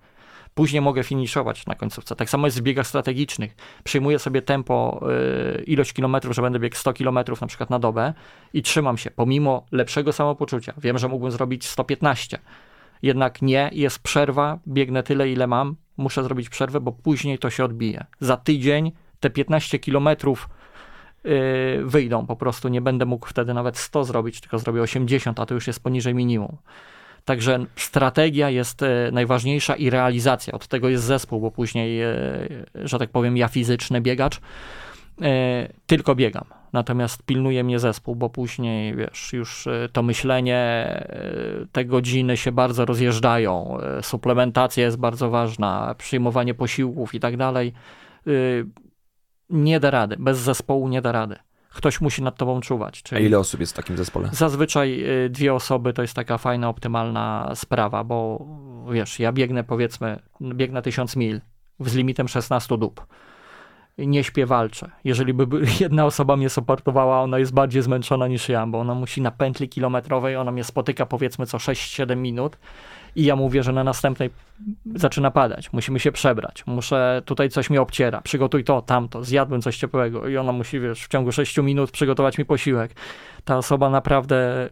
[0.57, 2.17] później mogę finiszować na końcówce.
[2.17, 3.57] Tak samo jest w biegach strategicznych.
[3.85, 5.07] Przyjmuję sobie tempo,
[5.61, 8.15] y, ilość kilometrów, że będę biegł 100 kilometrów na przykład na dobę
[8.53, 10.75] i trzymam się, pomimo lepszego samopoczucia.
[10.79, 12.39] Wiem, że mógłbym zrobić 115.
[13.03, 17.65] Jednak nie, jest przerwa, biegnę tyle, ile mam, muszę zrobić przerwę, bo później to się
[17.65, 18.05] odbije.
[18.21, 20.49] Za tydzień te 15 kilometrów
[21.27, 25.47] y, wyjdą po prostu, nie będę mógł wtedy nawet 100 zrobić, tylko zrobię 80, a
[25.47, 26.57] to już jest poniżej minimum.
[27.27, 30.53] Także strategia jest e, najważniejsza i realizacja.
[30.53, 32.15] Od tego jest zespół, bo później, e,
[32.75, 34.41] że tak powiem, ja fizyczny biegacz
[35.87, 36.45] tylko biegam.
[36.73, 40.87] Natomiast pilnuje mnie zespół, bo później, wiesz, już to myślenie,
[41.73, 47.73] te godziny się bardzo rozjeżdżają, suplementacja jest bardzo ważna, przyjmowanie posiłków i tak dalej.
[49.51, 51.37] Nie da rady, bez zespołu nie da rady
[51.77, 53.03] ktoś musi nad tobą czuwać.
[53.03, 54.29] Czyli A ile osób jest w takim zespole?
[54.33, 58.47] Zazwyczaj dwie osoby to jest taka fajna, optymalna sprawa, bo
[58.91, 61.41] wiesz, ja biegnę powiedzmy, biegnę 1000 mil
[61.81, 63.07] z limitem 16 dób.
[63.99, 64.91] Nie śpię, walczę.
[65.05, 65.47] Jeżeli by
[65.81, 69.69] jedna osoba mnie supportowała, ona jest bardziej zmęczona niż ja, bo ona musi na pętli
[69.69, 72.59] kilometrowej, ona mnie spotyka powiedzmy co 6-7 minut
[73.17, 74.31] i ja mówię, że na następnej
[74.95, 79.77] zaczyna padać, musimy się przebrać, muszę, tutaj coś mi obciera, przygotuj to, tamto, zjadłem coś
[79.77, 82.95] ciepłego i ona musi, wiesz, w ciągu 6 minut przygotować mi posiłek.
[83.45, 84.69] Ta osoba naprawdę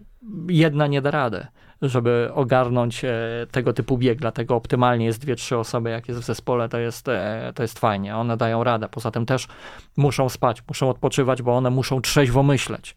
[0.49, 1.47] jedna nie da rady,
[1.83, 3.11] żeby ogarnąć e,
[3.51, 7.09] tego typu bieg, dlatego optymalnie jest dwie, trzy osoby, jak jest w zespole, to jest,
[7.09, 9.49] e, to jest fajnie, one dają radę, poza tym też
[9.97, 12.97] muszą spać, muszą odpoczywać, bo one muszą trzeźwo myśleć.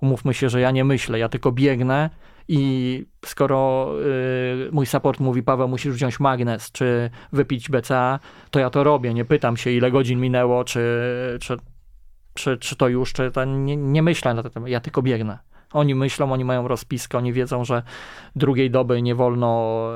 [0.00, 2.10] Umówmy się, że ja nie myślę, ja tylko biegnę,
[2.52, 3.90] i skoro
[4.66, 8.18] y, mój support mówi, Paweł, musisz wziąć magnes, czy wypić BCA,
[8.50, 9.14] to ja to robię.
[9.14, 10.80] Nie pytam się, ile godzin minęło, czy,
[11.40, 11.56] czy,
[12.34, 14.68] czy, czy to już, czy to nie, nie myślę na temat.
[14.68, 15.38] Ja tylko biegnę.
[15.72, 17.82] Oni myślą, oni mają rozpiskę, oni wiedzą, że
[18.36, 19.88] drugiej doby nie wolno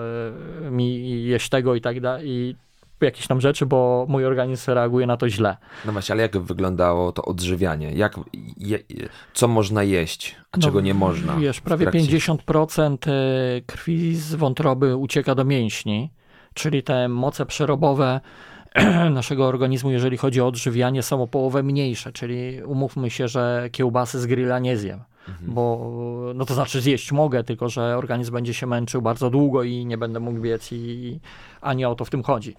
[0.67, 2.57] y, mi jeść tego i tak dalej
[3.01, 5.57] jakieś tam rzeczy, bo mój organizm reaguje na to źle.
[5.85, 7.93] No właśnie, ale jak wyglądało to odżywianie?
[7.93, 8.21] Jak,
[8.57, 8.79] je,
[9.35, 11.37] co można jeść, a no, czego nie można?
[11.37, 16.11] Wiesz, prawie 50% e, krwi z wątroby ucieka do mięśni,
[16.55, 18.21] czyli te moce przerobowe
[19.11, 24.21] naszego organizmu, jeżeli chodzi o odżywianie, są o połowę mniejsze, czyli umówmy się, że kiełbasy
[24.21, 25.01] z grilla nie zjem.
[25.29, 25.55] Mhm.
[25.55, 29.87] Bo no to znaczy zjeść mogę, tylko że organizm będzie się męczył bardzo długo i
[29.87, 31.21] nie będę mógł biec, i,
[31.87, 32.55] o to w tym chodzi.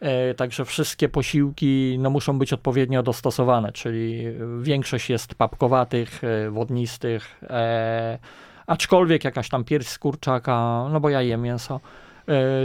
[0.00, 4.24] E, także wszystkie posiłki no, muszą być odpowiednio dostosowane, czyli
[4.60, 8.18] większość jest papkowatych, e, wodnistych, e,
[8.66, 11.80] aczkolwiek jakaś tam pierś z kurczaka, no bo ja jem mięso,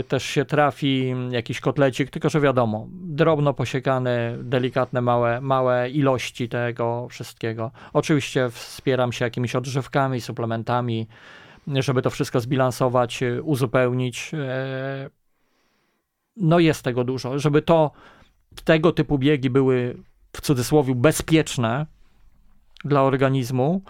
[0.08, 7.08] też się trafi jakiś kotlecik, tylko że wiadomo, drobno posiekane, delikatne, małe, małe ilości tego
[7.10, 7.70] wszystkiego.
[7.92, 11.06] Oczywiście wspieram się jakimiś odżywkami, suplementami,
[11.66, 14.32] żeby to wszystko zbilansować, uzupełnić.
[16.36, 17.38] No jest tego dużo.
[17.38, 17.90] Żeby to,
[18.64, 19.96] tego typu biegi były
[20.32, 21.86] w cudzysłowie bezpieczne
[22.84, 23.82] dla organizmu,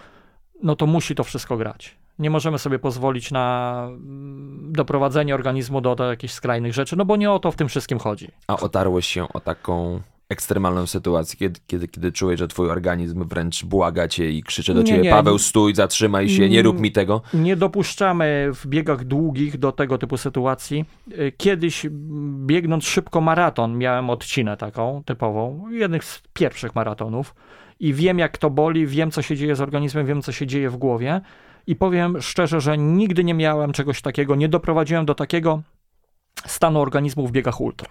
[0.63, 2.00] no to musi to wszystko grać.
[2.21, 7.15] Nie możemy sobie pozwolić na mm, doprowadzenie organizmu do, do jakichś skrajnych rzeczy, no bo
[7.15, 8.27] nie o to w tym wszystkim chodzi.
[8.47, 13.65] A otarłeś się o taką ekstremalną sytuację, kiedy, kiedy, kiedy czułeś, że twój organizm wręcz
[13.65, 15.09] błaga cię i krzyczy do Nie, ciebie, nie.
[15.09, 17.21] Paweł, stój, zatrzymaj się, nie rób mi tego.
[17.33, 20.85] Nie dopuszczamy w biegach długich do tego typu sytuacji.
[21.11, 21.85] Y, Kiedyś
[22.45, 27.35] biegnąc szybko maraton, miałem odcinę taką typową, jednych z pierwszych maratonów
[27.79, 30.69] i wiem jak to boli, wiem co się dzieje z organizmem, wiem co się dzieje
[30.69, 31.21] w głowie
[31.67, 35.61] i powiem szczerze, że nigdy nie miałem czegoś takiego, nie doprowadziłem do takiego
[36.45, 37.89] stanu organizmu w biegach ultra.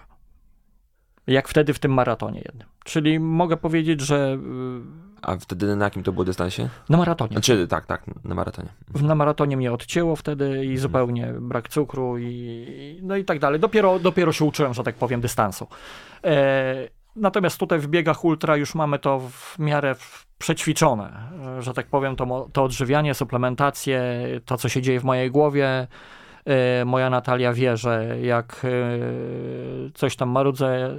[1.27, 2.67] Jak wtedy w tym maratonie jednym.
[2.85, 4.37] Czyli mogę powiedzieć, że
[5.17, 6.69] y, A wtedy na jakim to było dystansie?
[6.89, 7.31] na maratonie.
[7.31, 8.69] Znaczy, tak, tak, na maratonie.
[9.01, 10.63] Na maratonie mnie odcięło wtedy Mhm.
[10.71, 13.59] i zupełnie brak cukru i, i no i tak dalej.
[13.59, 15.67] Dopiero, dopiero się uczyłem, że tak powiem, dystansu.
[16.23, 19.95] E, natomiast tutaj w biegach ultra już mamy to w miarę
[20.37, 24.01] przećwiczone, że tak powiem, to, to odżywianie, suplementację,
[24.45, 25.87] to co się dzieje w mojej głowie.
[26.45, 28.69] E, moja Natalia wie, że jak e,
[29.93, 30.97] coś tam marudzę, e,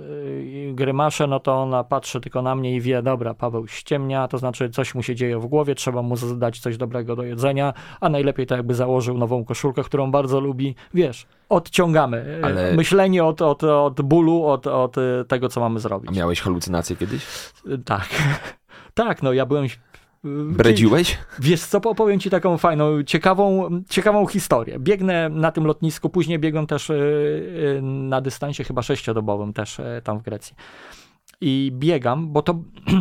[0.73, 4.71] grymaszę, no to ona patrzy tylko na mnie i wie, dobra, Paweł ściemnia, to znaczy
[4.71, 8.47] coś mu się dzieje w głowie, trzeba mu dać coś dobrego do jedzenia, a najlepiej
[8.47, 10.75] to jakby założył nową koszulkę, którą bardzo lubi.
[10.95, 14.97] Wiesz, odciągamy Ale- myślenie od, od, od bólu, od, od
[15.29, 16.11] tego, co mamy zrobić.
[16.11, 17.27] A miałeś halucynacje kiedyś?
[17.85, 18.09] Tak.
[18.95, 19.67] tak, no ja byłem...
[20.25, 21.19] Bredziłeś?
[21.39, 24.79] Wiesz co, opowiem ci taką fajną, ciekawą, ciekawą historię.
[24.79, 30.19] Biegnę na tym lotnisku, później biegłem też y, y, na dystansie chyba sześciodobowym też tam
[30.19, 30.57] w Grecji.
[31.41, 32.55] I biegam, bo to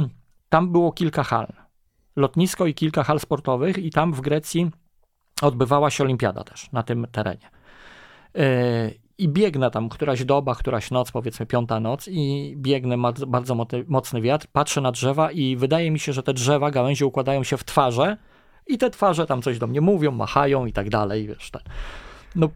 [0.50, 1.48] tam było kilka hal.
[2.16, 4.72] Lotnisko i kilka hal sportowych i tam w Grecji
[5.42, 7.50] odbywała się olimpiada też na tym terenie.
[9.22, 12.96] I biegnę tam któraś doba, któraś noc, powiedzmy piąta noc i biegnę,
[13.28, 17.06] bardzo moty- mocny wiatr, patrzę na drzewa i wydaje mi się, że te drzewa, gałęzie
[17.06, 18.18] układają się w twarze
[18.68, 21.52] i te twarze tam coś do mnie mówią, machają i tak dalej, wiesz.
[21.52, 21.60] Te.
[22.36, 22.50] No,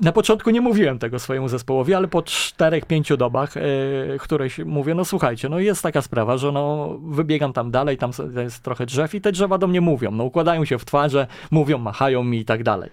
[0.00, 4.94] na początku nie mówiłem tego swojemu zespołowi, ale po czterech, pięciu dobach, yy, któreś mówię,
[4.94, 8.10] no słuchajcie, no jest taka sprawa, że no wybiegam tam dalej, tam
[8.42, 11.78] jest trochę drzew i te drzewa do mnie mówią, no układają się w twarze, mówią,
[11.78, 12.90] machają mi i tak dalej.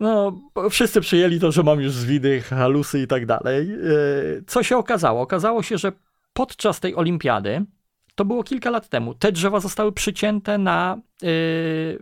[0.00, 3.68] No, wszyscy przyjęli to, że mam już zwidy, halusy i tak dalej.
[3.68, 5.20] Yy, Co się okazało?
[5.22, 5.92] Okazało się, że
[6.32, 7.64] podczas tej olimpiady,
[8.14, 11.98] to było kilka lat temu, te drzewa zostały przycięte na yy,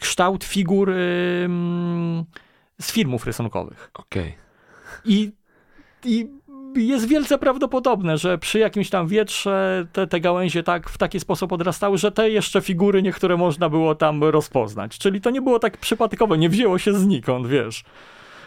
[0.00, 0.94] kształt figur yy,
[2.80, 3.90] z filmów rysunkowych.
[3.94, 4.34] Okej.
[5.04, 5.32] I,
[6.04, 6.28] I
[6.76, 11.52] jest wielce prawdopodobne, że przy jakimś tam wietrze te, te gałęzie tak w taki sposób
[11.52, 14.98] odrastały, że te jeszcze figury niektóre można było tam rozpoznać.
[14.98, 17.84] Czyli to nie było tak przypadkowe, nie wzięło się znikąd, wiesz.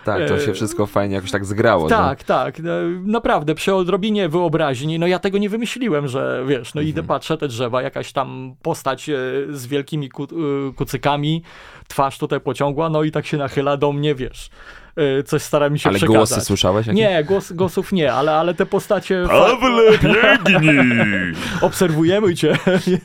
[0.06, 1.90] Tak, to się E, wszystko fajnie jakoś tak zgrało.
[1.90, 2.60] Tak, tak.
[2.60, 2.72] no,
[3.06, 7.48] Naprawdę, przy odrobinie wyobraźni, no ja tego nie wymyśliłem, że wiesz, no idę, patrzę te
[7.48, 9.14] drzewa, jakaś tam postać e,
[9.50, 10.28] z wielkimi ku, e,
[10.76, 11.44] kucykami,
[11.88, 14.50] twarz tutaj pociągła, no i tak się nachyla do mnie, wiesz.
[14.96, 16.18] E, Coś stara mi się Ale przekazać.
[16.18, 16.88] głosy słyszałeś?
[16.88, 17.02] jakieś?
[17.02, 19.24] Nie, głos, głosów nie, ale, ale te postacie.
[19.28, 21.34] Pawle, biegnij!
[21.62, 23.00] Obserwujemy cię, nie,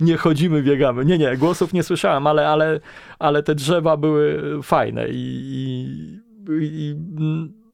[0.10, 1.04] nie chodzimy, biegamy.
[1.04, 2.80] Nie, nie, głosów nie słyszałem, ale, ale,
[3.18, 6.94] ale te drzewa były fajne i, i, i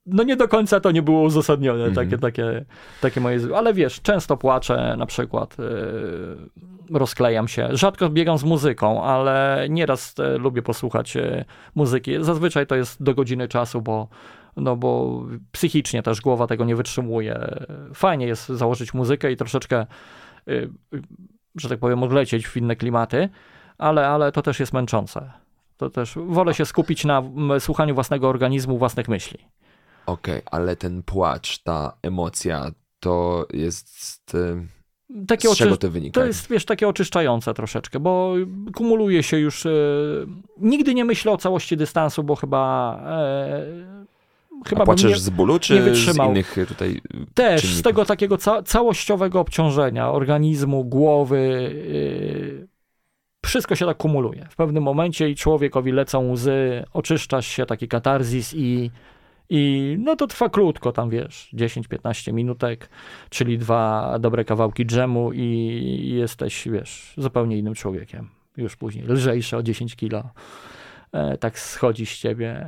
[0.07, 1.95] no nie do końca to nie było uzasadnione, Mhm.
[2.09, 2.65] takie, takie,
[3.01, 3.39] takie moje...
[3.57, 5.67] Ale wiesz, często płaczę na przykład, yy,
[6.93, 7.69] rozklejam się.
[7.73, 12.13] Rzadko biegam z muzyką, ale nieraz e, lubię posłuchać e, muzyki.
[12.21, 14.09] Zazwyczaj to jest do godziny czasu, bo
[14.57, 15.23] no bo
[15.53, 17.57] psychicznie też głowa tego nie wytrzymuje.
[17.95, 19.87] Fajnie jest założyć muzykę i troszeczkę,
[20.49, 20.71] y,
[21.57, 23.29] że tak powiem, odlecieć w inne klimaty,
[23.79, 25.33] ale, ale to też jest męczące.
[25.77, 27.23] To też wolę się skupić na
[27.59, 29.39] słuchaniu własnego organizmu, własnych myśli.
[30.07, 34.37] Okej, ale ten płacz, ta emocja, to jest...
[35.23, 36.21] e, Takie Z czego to wynika?
[36.21, 38.35] To jest, wiesz, takie oczyszczające troszeczkę, bo
[38.75, 39.67] kumuluje się już.
[39.67, 39.71] E...
[40.59, 42.97] Nigdy nie myślę o całości dystansu, bo chyba.
[43.07, 44.01] E...
[44.67, 45.19] Chyba A płaczesz nie...
[45.19, 47.01] z bólu, czy z innych e, tutaj
[47.35, 47.83] Też z czynników?
[47.83, 51.71] tego takiego ca całościowego obciążenia organizmu, głowy.
[52.59, 52.69] Yy,
[53.45, 54.47] wszystko się tak kumuluje.
[54.51, 58.91] W pewnym momencie i człowiekowi lecą łzy, oczyszczasz się, taki katarzis i,
[59.51, 62.89] i no to trwa krótko, tam wiesz, 10-15 minutek,
[63.31, 68.29] czyli dwa dobre kawałki dżemu i jesteś, wiesz, zupełnie innym człowiekiem.
[68.57, 70.31] Już później, lżejszy o 10 kilo.
[71.13, 72.67] E, tak schodzi z ciebie.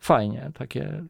[0.00, 1.02] Fajnie, takie.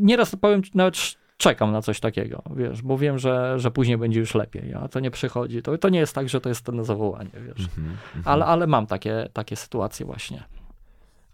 [0.00, 0.96] Nieraz powiem, nawet
[1.36, 5.00] czekam na coś takiego, wiesz, bo wiem, że, że później będzie już lepiej, a to
[5.00, 5.62] nie przychodzi.
[5.62, 7.66] To, to nie jest tak, że to jest to na zawołanie, wiesz.
[7.66, 8.22] Mhm, mhm.
[8.24, 10.42] Ale, ale mam takie, takie sytuacje właśnie.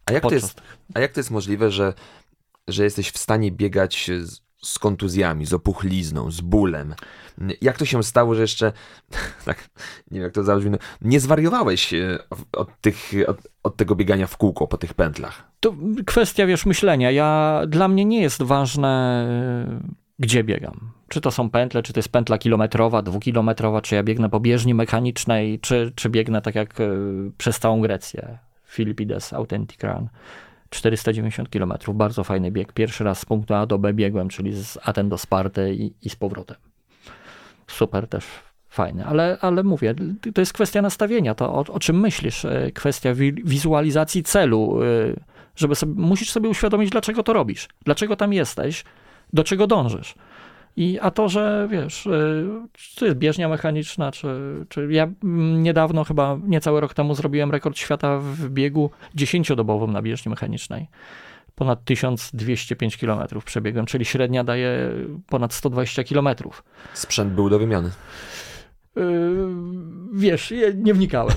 [0.06, 0.62] A jak to jest,
[0.94, 1.94] a jak to jest możliwe, że,
[2.68, 6.94] że jesteś w stanie biegać z, z kontuzjami, z opuchlizną, z bólem.
[7.60, 8.72] Jak to się stało, że jeszcze,
[9.44, 9.68] tak,
[10.10, 12.18] nie wiem jak to zabrzmi, no, nie zwariowałeś e,
[12.52, 15.50] od, tych, od, od, tego biegania w kółko po tych pętlach?
[15.60, 15.74] To
[16.06, 17.10] kwestia, wiesz, myślenia.
[17.10, 18.88] Ja, dla mnie nie jest ważne,
[19.82, 20.90] e, gdzie biegam.
[21.08, 24.74] Czy to są pętle, czy to jest pętla kilometrowa, dwukilometrowa, czy ja biegnę po bieżni
[24.74, 26.86] mechanicznej, czy, czy biegnę tak jak e,
[27.38, 28.38] przez całą Grecję.
[28.64, 30.08] Filipides Authentic Run.
[30.70, 32.72] 490 km, bardzo fajny bieg.
[32.72, 36.10] Pierwszy raz z punktu A do B biegłem, czyli z Aten do Sparty i, i
[36.10, 36.56] z powrotem.
[37.66, 38.24] Super też
[38.68, 39.94] fajny, ale, ale mówię,
[40.34, 44.86] to jest kwestia nastawienia, to o, o czym myślisz, e, kwestia wi wizualizacji celu, e,
[45.56, 48.84] żeby sobie, musisz sobie uświadomić, dlaczego to robisz, dlaczego tam jesteś,
[49.32, 50.14] do czego dążysz.
[50.78, 54.28] I, a to, że wiesz, y, czy to jest bieżnia mechaniczna, czy,
[54.68, 60.30] czy ja niedawno, chyba niecały rok temu zrobiłem rekord świata w biegu 10-dobowym na bieżni
[60.30, 60.88] mechanicznej.
[61.54, 64.90] Ponad 1205 km przebiegłem, czyli średnia daje
[65.28, 66.28] ponad 120 km.
[66.94, 67.90] Sprzęt był do wymiany.
[68.96, 69.02] Yy,
[70.14, 71.36] wiesz, nie wnikałem.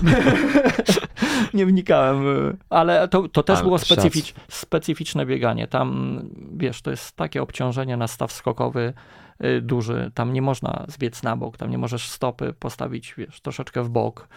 [1.53, 2.23] nie wnikałem,
[2.69, 5.67] ale to, to też ale było specyficz, specyficzne bieganie.
[5.67, 6.19] Tam,
[6.57, 9.20] wiesz, to jest takie obciążenie na staw skokowy Y,
[9.61, 13.89] duży, tam nie można zbiec na bok, tam nie możesz stopy postawić, wiesz, troszeczkę w
[13.89, 14.27] bok,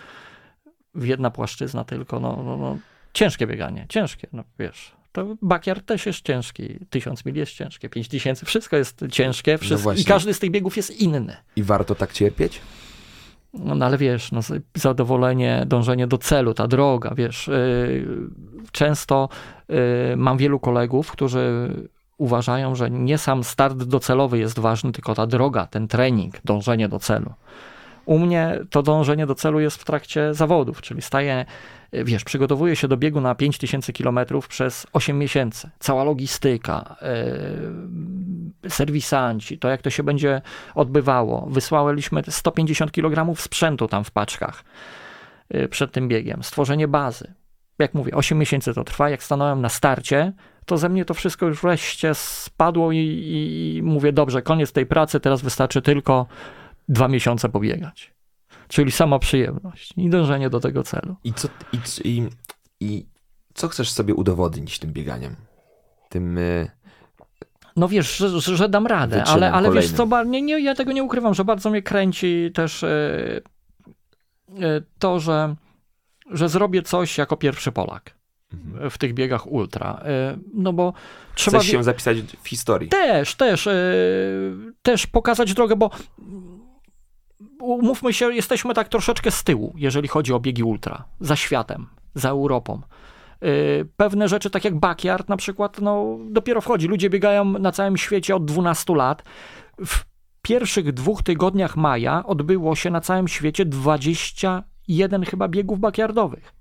[0.94, 2.78] w jedna płaszczyzna tylko, no, no, no
[3.12, 4.92] ciężkie bieganie, ciężkie, no wiesz.
[5.12, 9.92] To bakiar też jest ciężki, tysiąc mil jest ciężkie, pięć tysięcy, wszystko jest ciężkie, wszystko,
[9.92, 11.36] no i każdy z tych biegów jest inny.
[11.56, 12.60] I warto tak cierpieć?
[13.54, 14.40] No, no ale wiesz, no,
[14.74, 17.48] zadowolenie, dążenie do celu, ta droga, wiesz.
[17.48, 18.06] Yy,
[18.72, 19.28] często
[19.68, 19.76] yy,
[20.16, 21.70] mam wielu kolegów, którzy
[22.18, 26.98] uważają, że nie sam start docelowy jest ważny, tylko ta droga, ten trening, dążenie do
[26.98, 27.34] celu.
[28.06, 31.44] U mnie to dążenie do celu jest w trakcie zawodów, czyli staję,
[31.92, 35.70] wiesz, przygotowuję się do biegu na 5000 km przez 8 miesięcy.
[35.78, 36.96] Cała logistyka,
[38.62, 40.42] yy, serwisanci, to jak to się będzie
[40.74, 41.46] odbywało.
[41.50, 44.64] Wysłaliśmy 150 kg sprzętu tam w paczkach
[45.50, 46.42] yy, przed tym biegiem.
[46.42, 47.34] Stworzenie bazy.
[47.78, 49.10] Jak mówię, 8 miesięcy to trwa.
[49.10, 50.32] Jak stanąłem na starcie,
[50.66, 55.20] to ze mnie to wszystko już wreszcie spadło i, i, mówię, dobrze, koniec tej pracy,
[55.20, 56.26] teraz wystarczy tylko
[56.88, 58.14] dwa miesiące pobiegać.
[58.68, 61.16] Czyli sama przyjemność i dążenie do tego celu.
[61.24, 62.28] I co, i, i,
[62.80, 63.06] i
[63.54, 65.36] co chcesz sobie udowodnić tym bieganiem?
[66.08, 66.38] Tym...
[66.38, 66.70] Y,
[67.76, 71.02] no wiesz, że, że dam radę, ale, ale wiesz co, nie, nie, ja tego nie
[71.02, 73.42] ukrywam, że bardzo mnie kręci też yy,
[74.48, 75.54] yy, to, że,
[76.30, 78.14] że zrobię coś jako pierwszy Polak.
[78.52, 78.90] Mhm.
[78.90, 80.00] w tych biegach ultra.
[80.04, 80.92] E, no bo
[81.34, 81.58] trzeba.
[81.58, 82.88] Chcesz się zapisać w historii.
[82.88, 83.66] Też, też.
[83.66, 83.74] E,
[84.82, 85.90] też pokazać drogę, bo
[87.60, 91.04] umówmy się, jesteśmy tak troszeczkę z tyłu, jeżeli chodzi o biegi ultra.
[91.20, 92.80] Za światem, za Europą.
[93.40, 93.48] E,
[93.96, 96.88] pewne rzeczy, tak jak backyard na przykład, no dopiero wchodzi.
[96.88, 99.22] Ludzie biegają na całym świecie od 12 lat.
[99.86, 100.04] W
[100.42, 106.53] pierwszych dwóch tygodniach maja odbyło się na całym świecie 21 chyba biegów backyardowych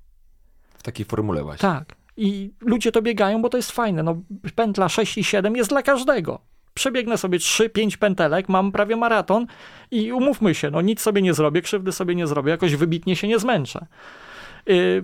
[0.83, 1.69] takiej formule właśnie.
[1.69, 1.95] Tak.
[2.17, 4.03] I ludzie to biegają, bo to jest fajne.
[4.03, 4.21] No,
[4.55, 6.39] pętla 6 i 7 jest dla każdego.
[6.73, 9.45] Przebiegnę sobie 3-5 pętelek, mam prawie maraton
[9.91, 13.27] i umówmy się, no nic sobie nie zrobię, krzywdy sobie nie zrobię, jakoś wybitnie się
[13.27, 13.85] nie zmęczę.
[14.65, 15.03] Yy,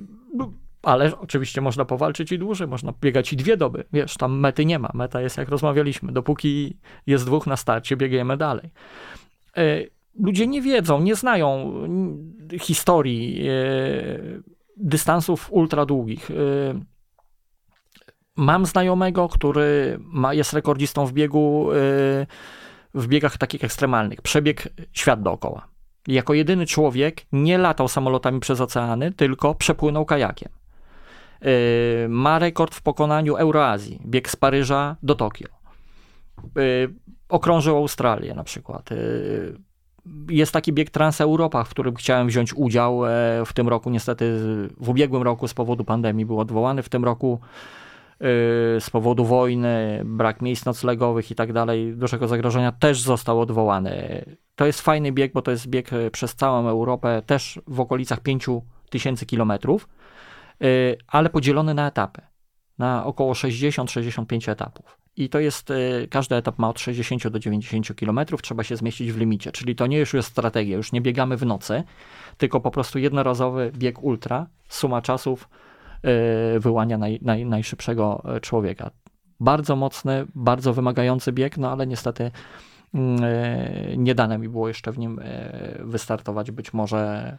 [0.83, 3.83] ale oczywiście można powalczyć i dłużej, można biegać i dwie doby.
[3.93, 4.91] Wiesz, tam mety nie ma.
[4.93, 6.11] Meta jest jak rozmawialiśmy.
[6.11, 8.69] Dopóki jest dwóch na starcie, biegniemy dalej.
[9.57, 9.89] Yy,
[10.19, 11.73] ludzie nie wiedzą, nie znają
[12.59, 13.47] historii.
[14.79, 16.31] Dystansów ultra długich.
[16.31, 16.35] Y,
[18.35, 21.75] mam znajomego, który ma, jest rekordzistą w biegu, y,
[22.93, 24.21] w biegach takich ekstremalnych.
[24.21, 25.67] Przebieg świat dookoła.
[26.07, 30.51] Jako jedyny człowiek nie latał samolotami przez oceany, tylko przepłynął kajakiem.
[31.45, 34.01] Y, ma rekord w pokonaniu Euroazji.
[34.05, 35.47] Bieg z Paryża do Tokio.
[37.29, 38.89] Okrążył Australię na przykład
[40.29, 43.09] jest taki bieg Transeuropa, w którym chciałem wziąć udział e,
[43.45, 43.89] w tym roku.
[43.89, 44.39] Niestety
[44.77, 46.83] w ubiegłym roku z powodu pandemii był odwołany.
[46.83, 48.25] W tym roku e,
[48.81, 54.25] z powodu wojny, brak miejsc noclegowych i tak dalej, dużego zagrożenia też został odwołany.
[54.55, 58.19] To jest fajny bieg, bo to jest bieg e, przez całą Europę, też w okolicach
[58.19, 59.89] 5000 kilometrów,
[61.07, 62.21] ale podzielony na etapy,
[62.77, 64.98] na około 60-65 etapów.
[65.19, 69.11] I to jest, y, każdy etap ma od 60 do 90 km, trzeba się zmieścić
[69.11, 69.51] w limicie.
[69.51, 71.83] Czyli to nie już jest strategia, już nie biegamy w nocy,
[72.37, 75.49] tylko po prostu jednorazowy bieg ultra, suma czasów
[76.55, 78.91] y, wyłania naj, naj, najszybszego y, człowieka.
[79.39, 82.31] Bardzo mocny, bardzo wymagający bieg, no ale niestety
[82.93, 83.21] mm,
[83.97, 85.19] nie dane mi było jeszcze w nim
[85.79, 87.37] wystartować, być może,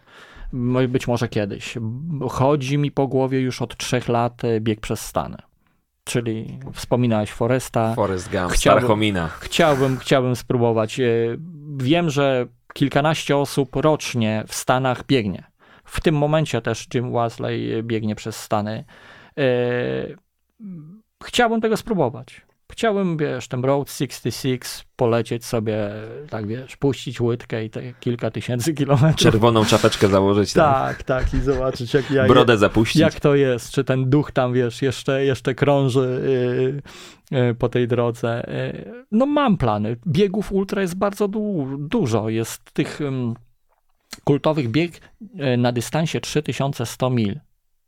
[0.88, 1.78] być może kiedyś.
[2.30, 5.49] Chodzi mi po głowie już od trzech lat bieg przez Stany
[6.10, 7.94] czyli wspominałeś Foresta.
[7.94, 9.28] Forest Gump, Chciałbym- Starchomina.
[9.28, 11.00] Chciałbym, chciałbym spróbować.
[11.00, 11.04] E,
[11.76, 15.44] Wiem, że kilkanaście osób rocznie w Stanach biegnie.
[15.84, 18.84] W tym momencie też Jim Wesley biegnie przez Stany.
[19.38, 19.42] E,
[21.24, 22.40] Chciałbym tego spróbować.
[22.70, 24.62] Chciałbym, wiesz, ten Road 66
[24.96, 25.90] polecieć sobie,
[26.30, 29.16] tak wiesz, puścić łydkę i te kilka tysięcy kilometrów.
[29.16, 33.00] Czerwoną czapeczkę założyć, tam, Tak, tak, i zobaczyć, jak ja brodę zapuścić.
[33.00, 36.22] jak to jest, czy ten duch tam, wiesz, jeszcze, jeszcze krąży
[37.30, 38.46] yy, yy, po tej drodze.
[38.74, 39.96] Yy, no mam plany.
[40.06, 42.28] Biegów ultra jest bardzo du dużo.
[42.28, 43.00] Jest tych
[44.24, 44.92] kultowych bieg
[45.34, 47.40] yy, na dystansie 3100 mil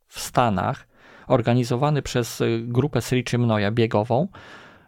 [0.09, 0.87] w Stanach,
[1.27, 4.29] organizowany przez y, grupę Sri Chimnoya biegową,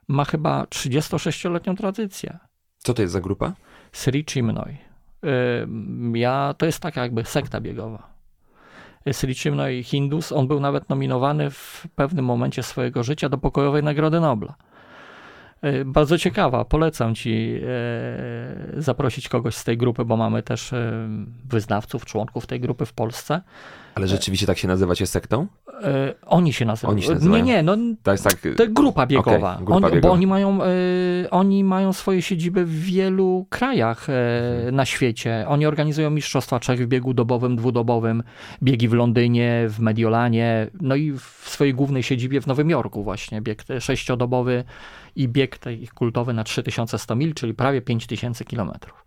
[0.09, 2.39] ma chyba 36-letnią tradycję.
[2.79, 3.53] Co to jest za grupa?
[3.93, 4.77] Sri Chimnoy.
[5.63, 8.15] Ym, Ja, to jest taka jakby sekta biegowa.
[9.13, 14.21] Sri Chimnoy Hindus, on był nawet nominowany w pewnym momencie swojego życia do pokojowej Nagrody
[14.21, 14.55] Nobla.
[15.85, 20.75] Bardzo ciekawa, polecam ci e, zaprosić kogoś z tej grupy, bo mamy też
[21.45, 23.41] wyznawców, członków tej grupy w Polsce.
[23.95, 25.47] Ale rzeczywiście tak się nazywacie sektą?
[25.83, 26.93] E, Oni się nazywają.
[26.93, 27.45] Oni się nazywają.
[27.45, 28.35] Nie, nie, no To jest tak...
[28.57, 29.53] to grupa biegowa.
[29.53, 30.09] Okej, grupa oni, biegowa.
[30.09, 34.13] Bo oni mają, y, oni mają swoje siedziby w wielu krajach e,
[34.73, 35.45] na świecie.
[35.49, 38.23] Oni organizują Mistrzostwa Czech w biegu dobowym, dwudobowym,
[38.63, 43.43] biegi w Londynie, w Mediolanie, no i w swojej głównej siedzibie w Nowym Jorku właśnie,
[43.43, 44.65] bieg sześciodobowy
[45.17, 49.04] i bieg tej kultowy na 3100 mil, czyli prawie 5000 kilometrów.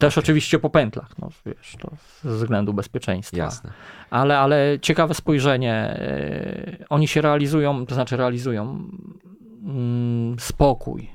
[0.00, 1.90] Też oczywiście po pętlach, no wiesz, to
[2.22, 3.36] ze względu bezpieczeństwa.
[3.36, 3.70] Jasne.
[4.10, 5.74] Ale, ale ciekawe spojrzenie.
[5.74, 8.90] e, Oni się realizują, to znaczy realizują
[9.64, 11.10] mm, spokój,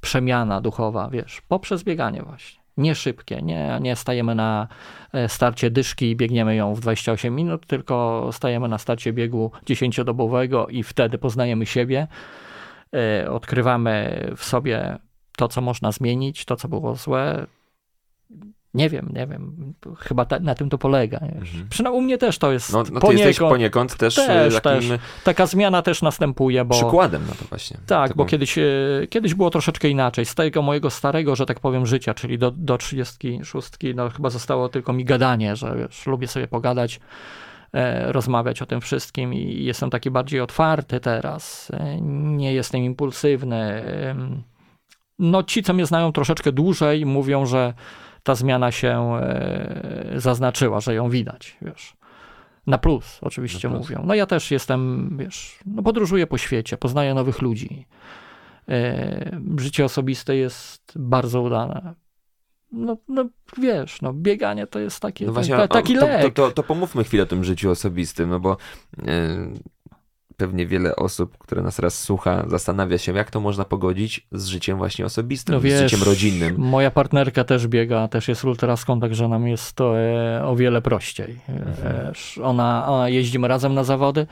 [0.00, 2.60] przemiana duchowa, wiesz, poprzez bieganie właśnie.
[2.76, 4.68] Nie szybkie, nie, nie stajemy na
[5.12, 10.66] e, starcie dyszki i biegniemy ją w 28 minut, tylko stajemy na starcie biegu 10-dobowego
[10.70, 12.06] i wtedy poznajemy siebie,
[12.94, 14.98] e, odkrywamy w sobie
[15.36, 17.46] to, co można zmienić, to, co było złe.
[18.74, 19.74] Nie wiem, nie wiem.
[19.98, 21.18] Chyba ta, na tym to polega.
[21.18, 21.68] Mhm.
[21.70, 24.60] Przynajmniej u mnie też to jest No, no ty jesteś poniekąd- poniekąd też, Też, e,
[24.60, 25.00] takim też.
[25.24, 27.76] taka zmiana też następuje, bo przykładem na to właśnie.
[27.86, 28.62] tak, bo kiedyś, e,
[29.10, 30.24] kiedyś było troszeczkę inaczej.
[30.24, 34.68] Z tego mojego starego, że tak powiem, życia, czyli do, do 36, no chyba zostało
[34.68, 37.00] tylko mi gadanie, że wiesz, lubię sobie pogadać,
[37.72, 41.72] e, rozmawiać o tym wszystkim i jestem taki bardziej otwarty teraz.
[42.00, 43.82] Nie jestem impulsywny.
[45.18, 47.74] No ci, co mnie znają troszeczkę dłużej, mówią, że
[48.24, 51.96] ta zmiana się e, zaznaczyła, że ją widać, wiesz.
[52.66, 53.88] Na plus, oczywiście Na plus.
[53.88, 54.02] mówią.
[54.06, 57.86] No ja też jestem, wiesz, no podróżuję po świecie, poznaję nowych ludzi.
[58.68, 61.94] E, życie osobiste jest bardzo udane.
[62.72, 63.24] No, no
[63.58, 66.22] wiesz, no bieganie to jest takie, No właśnie, ta, taki to, lek.
[66.22, 68.56] to, to, to pomówmy chwilę o tym życiu osobistym, no bo
[68.98, 69.06] e,
[70.36, 74.78] pewnie wiele osób, które nas raz słucha, zastanawia się, jak to można pogodzić z życiem
[74.78, 76.54] właśnie osobistym, No z wiesz, życiem rodzinnym.
[76.58, 81.40] Moja partnerka też biega, też jest ultraską, także nam jest to e, o wiele prościej.
[81.48, 82.06] Mhm.
[82.06, 84.26] Wiesz, ona, ona jeździmy razem na zawody.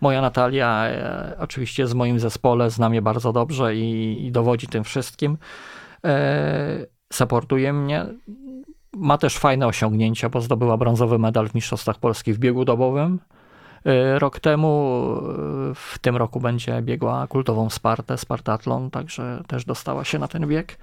[0.00, 4.84] Moja Natalia e, oczywiście w moim zespole, zna mnie bardzo dobrze i, i dowodzi tym
[4.84, 5.38] wszystkim.
[6.04, 8.06] E, supportuje mnie.
[8.96, 13.20] Ma też fajne osiągnięcia, bo zdobyła brązowy medal w Mistrzostwach Polski w biegu dobowym.
[13.86, 14.68] E, Rok temu,
[15.70, 20.48] e, w tym roku będzie biegła kultową Spartę, Spartatlon, także też dostała się na ten
[20.48, 20.78] bieg.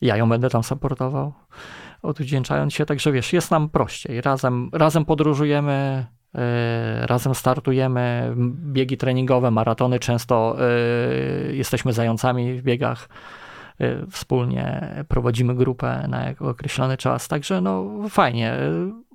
[0.00, 1.32] Ja ją będę tam supportował,
[2.02, 2.86] odwdzięczając się.
[2.86, 4.20] Także wiesz, jest nam prościej.
[4.20, 8.34] Razem, razem podróżujemy, e, razem startujemy.
[8.72, 10.56] Biegi treningowe, maratony, często
[11.52, 13.08] jesteśmy zającami w biegach.
[14.10, 18.56] Wspólnie prowadzimy grupę na określony czas, także no fajnie.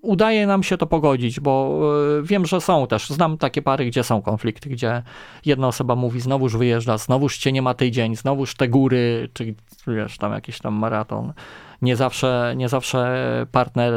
[0.05, 1.81] Udaje nam się to pogodzić, bo
[2.19, 5.03] e, wiem, że są też, znam takie pary, gdzie są konflikty, gdzie
[5.45, 9.55] jedna osoba mówi, znowuż wyjeżdża, znowuż cię nie ma tydzień, znowuż te góry, czy
[9.87, 11.33] wiesz, tam jakiś tam maraton.
[11.81, 13.17] Nie zawsze, nie zawsze
[13.51, 13.93] partner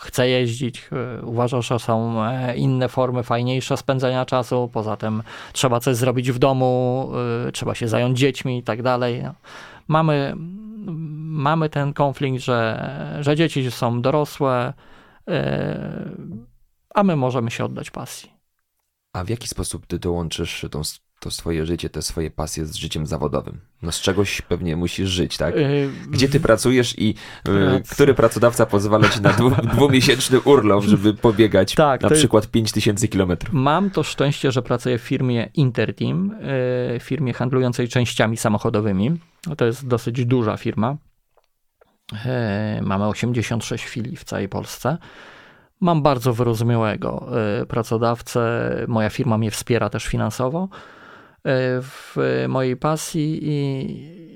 [0.00, 5.80] chce jeździć, e, uważa, że są e, inne formy fajniejsze spędzania czasu, poza tym trzeba
[5.80, 7.10] coś zrobić w domu,
[7.52, 9.24] trzeba się zająć dziećmi i tak dalej.
[9.88, 10.34] Mamy,
[11.26, 12.90] mamy ten konflikt, że,
[13.20, 14.72] że dzieci są dorosłe,
[16.94, 18.30] a my możemy się oddać pasji.
[19.12, 20.82] A w jaki sposób ty dołączysz tą,
[21.20, 23.60] to swoje życie, te swoje pasje z życiem zawodowym?
[23.82, 25.54] No z czegoś pewnie musisz żyć, tak?
[25.56, 25.60] E,
[26.10, 27.14] Gdzie ty pracujesz i
[27.44, 27.94] Praca.
[27.94, 32.46] który pracodawca pozwala ci na dwu, dwumiesięczny urlop, żeby pobiegać Tak, na to jest- przykład
[32.50, 33.54] 5000 kilometrów?
[33.54, 36.34] Mam to szczęście, że pracuję w firmie Interteam,
[36.94, 39.20] e, firmie handlującej częściami samochodowymi.
[39.56, 40.96] To jest dosyć duża firma.
[42.26, 44.98] E, Mamy 86 filii w całej Polsce.
[45.80, 47.28] Mam bardzo wyrozumiałego
[47.60, 48.70] e, pracodawcę.
[48.88, 50.68] Moja firma mnie wspiera też finansowo.
[51.82, 52.16] w
[52.48, 54.28] mojej pasji i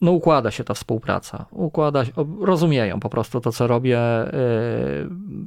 [0.00, 1.46] no układa się ta współpraca.
[1.50, 3.98] Układa się, rozumieją po prostu to, co robię.
[3.98, 4.30] E,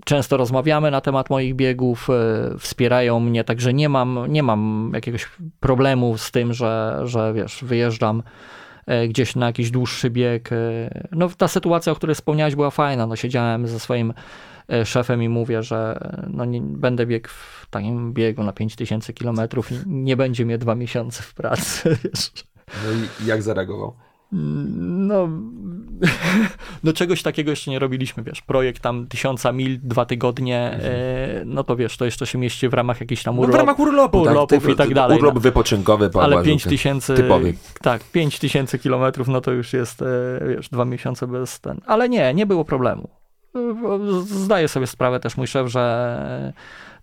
[0.06, 2.14] często rozmawiamy na temat moich biegów, e,
[2.60, 8.20] wspierają mnie, także nie mam, nie mam jakiegoś problemu z tym, że, że wiesz, wyjeżdżam
[8.20, 8.24] e,
[9.08, 10.50] gdzieś na jakiś dłuższy bieg.
[11.12, 13.08] No ta sytuacja, o której wspomniałeś, była fajna.
[13.08, 14.14] No, siedziałem ze swoim
[14.86, 19.76] szefem i mówię, że no nie, będę biegł w takim biegu na 5000 kilometrów i
[19.86, 21.98] nie będzie mnie dwa miesiące w pracy.
[22.86, 23.96] No i jak zareagował?
[24.34, 25.30] No,
[26.84, 30.94] no czegoś takiego jeszcze nie robiliśmy, wiesz, projekt tam tysiąca mil, dwa tygodnie, mhm.
[30.96, 33.60] e, no to wiesz, to jeszcze się mieści w ramach jakichś tam urlop, no w
[33.60, 35.18] ramach urlopu, tak, urlopów tak, i tak dalej.
[35.18, 35.42] Urlop no.
[35.42, 37.54] wypoczynkowy, Ale pięć tysięcy, typowy.
[37.82, 40.06] tak, pięć tysięcy kilometrów, no to już jest, e,
[40.48, 43.10] wiesz, dwa miesiące bez ten, ale nie, nie było problemu.
[44.26, 46.54] Zdaję sobie sprawę też mój szef, że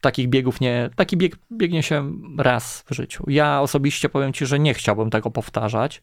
[0.01, 3.25] takich biegów nie, taki bieg biegnie się raz w życiu.
[3.29, 6.03] Ja osobiście powiem ci, że nie chciałbym tego powtarzać,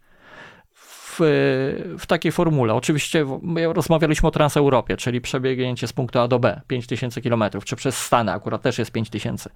[1.19, 2.73] w, takiej formule.
[2.73, 3.25] Oczywiście
[3.73, 8.31] rozmawialiśmy o Transeuropie, czyli przebiegnięcie z punktu A do B, 5000 km, czy przez Stany
[8.31, 9.49] akurat też jest 5000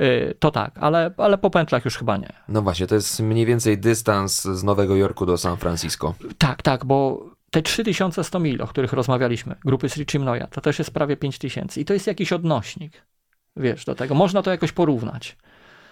[0.00, 2.32] y, to tak, ale, ale po pętlach już chyba nie.
[2.48, 6.14] No właśnie, to jest mniej więcej dystans z Nowego Jorku do San Francisco.
[6.38, 10.90] Tak, tak, bo te 3100 mil, o których rozmawialiśmy, grupy z Richimnoya, to też jest
[10.90, 12.92] prawie 5000 i to jest jakiś odnośnik,
[13.56, 14.14] wiesz, do tego.
[14.14, 15.36] Można to jakoś porównać.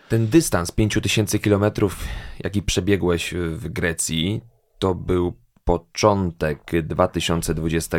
[0.08, 2.04] Ten dystans 5000 kilometrów,
[2.44, 4.40] jaki przebiegłeś w Grecji,
[4.80, 5.32] to był
[5.64, 7.98] początek 2020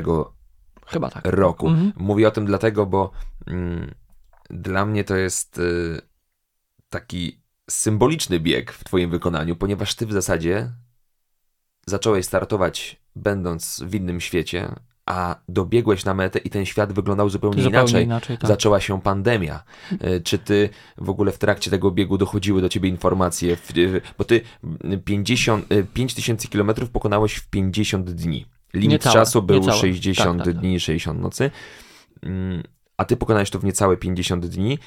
[0.88, 1.26] Chyba tak.
[1.26, 1.68] roku.
[1.68, 1.94] Mhm.
[1.96, 3.12] Mówię o tym dlatego, bo
[3.48, 3.94] mm,
[4.50, 6.02] dla mnie to jest y,
[6.90, 10.72] taki symboliczny bieg w Twoim wykonaniu, ponieważ Ty w zasadzie
[11.86, 14.76] zacząłeś startować będąc w innym świecie,
[15.12, 18.06] a dobiegłeś na metę i ten świat wyglądał zupełnie, zupełnie inaczej.
[18.06, 18.48] inaczej tak.
[18.48, 19.64] Zaczęła się pandemia.
[20.00, 23.58] E, czy ty w ogóle w trakcie tego biegu dochodziły do ciebie informacje?
[24.18, 24.42] Bo ty
[25.06, 28.46] 50, 5000 kilometrów pokonałeś w 50 dni.
[28.74, 29.78] Limit niecałe, czasu był niecałe.
[29.78, 31.52] 60 tak, tak, tak, dni, 60 nocy.
[32.24, 32.64] Mm,
[32.98, 34.80] a ty pokonałeś to w niecałe 50 dni.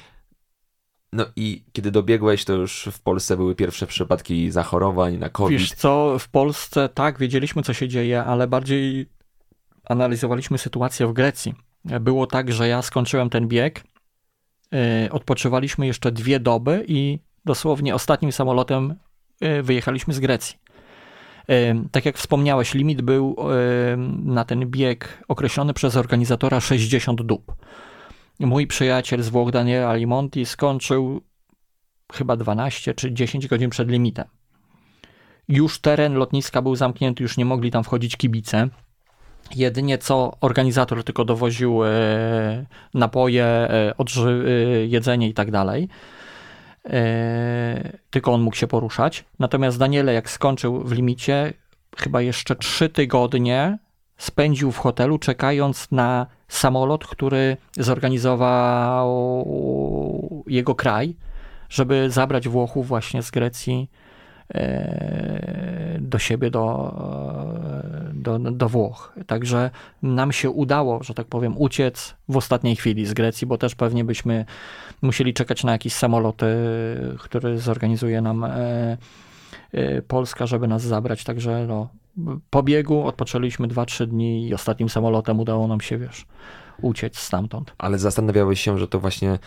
[1.13, 5.59] No i kiedy dobiegłeś, to już w Polsce były pierwsze przypadki zachorowań na COVID.
[5.59, 9.14] Wiesz co, w Polsce tak, wiedzieliśmy co się dzieje, ale bardziej
[9.85, 11.53] analizowaliśmy sytuację w Grecji.
[11.85, 13.83] Było tak, że ja skończyłem ten bieg,
[15.05, 18.95] y, odpoczywaliśmy jeszcze dwie doby i dosłownie ostatnim samolotem
[19.43, 20.57] y, wyjechaliśmy z Grecji.
[21.49, 23.35] Y, tak jak wspomniałeś, limit był
[24.23, 27.55] na ten bieg określony przez organizatora 60 dób.
[28.39, 31.21] Mój przyjaciel z Włoch, Daniel Alimonti, skończył
[32.13, 34.25] chyba 12 czy 10 godzin przed limitem.
[35.47, 38.69] Już teren lotniska był zamknięty, już nie mogli tam wchodzić kibice.
[39.55, 41.89] Jedynie co organizator tylko dowoził e,
[42.93, 44.51] napoje, e, odży, e,
[44.85, 45.89] jedzenie i tak dalej.
[48.09, 49.25] Tylko on mógł się poruszać.
[49.39, 51.53] Natomiast Daniele, jak skończył w limicie,
[51.97, 53.77] chyba jeszcze trzy tygodnie
[54.17, 59.45] spędził w hotelu, czekając na samolot, który zorganizował
[60.47, 61.15] jego kraj,
[61.69, 63.89] żeby zabrać Włochów właśnie z Grecji
[65.99, 66.93] do siebie, do,
[68.13, 69.13] do, do Włoch.
[69.27, 69.71] Także
[70.01, 74.03] nam się udało, że tak powiem, uciec w ostatniej chwili z Grecji, bo też pewnie
[74.03, 74.45] byśmy
[75.01, 76.47] musieli czekać na jakiś samolot, e,
[77.19, 78.97] który zorganizuje nam e,
[79.71, 81.23] e, Polska, żeby nas zabrać.
[81.23, 81.89] Także no,
[82.49, 86.25] po biegu odpoczęliśmy 2-3 dni i ostatnim samolotem udało nam się, wiesz,
[86.81, 87.73] uciec stamtąd.
[87.77, 89.39] Ale zastanawiałeś się, że to właśnie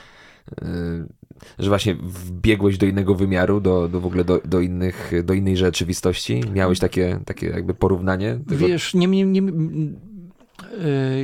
[1.59, 5.57] że właśnie wbiegłeś do innego wymiaru, do, do w ogóle do, do, innych, do innej
[5.57, 6.40] rzeczywistości?
[6.55, 8.38] Miałeś takie, takie jakby porównanie?
[8.46, 10.08] Wiesz, nie, nie, nie, Y,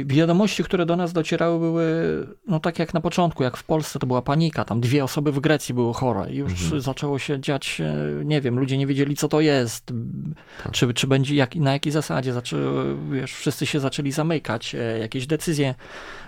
[0.04, 1.84] wiadomości, które do nas docierały, były
[2.46, 4.64] no tak jak na początku, jak w Polsce to była panika.
[4.64, 6.80] Tam dwie osoby w Grecji były chore i już mhm.
[6.80, 9.92] zaczęło się dziać, e, nie wiem, ludzie nie wiedzieli, co to jest,
[10.62, 10.72] tak.
[10.72, 12.32] czy, czy będzie, jak, na jakiej zasadzie.
[12.32, 15.74] Zaczęły, wiesz, wszyscy się zaczęli zamykać, e, jakieś decyzje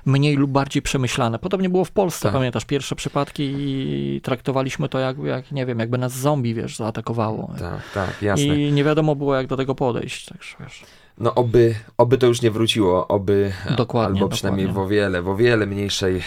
[0.04, 1.38] mniej lub bardziej przemyślane.
[1.38, 2.32] Podobnie było w Polsce, tak.
[2.32, 7.54] pamiętasz, pierwsze przypadki i traktowaliśmy to jak, jak, nie wiem, jakby nas zombie, wiesz, zaatakowało.
[7.58, 8.62] Tak, tak, jasne.
[8.62, 10.82] I nie wiadomo było, jak do tego podejść, także wiesz.
[11.18, 14.84] No oby, oby to już nie wróciło, oby dokładnie, albo przynajmniej dokładnie.
[14.84, 16.22] w o wiele, w o wiele mniejszej, e,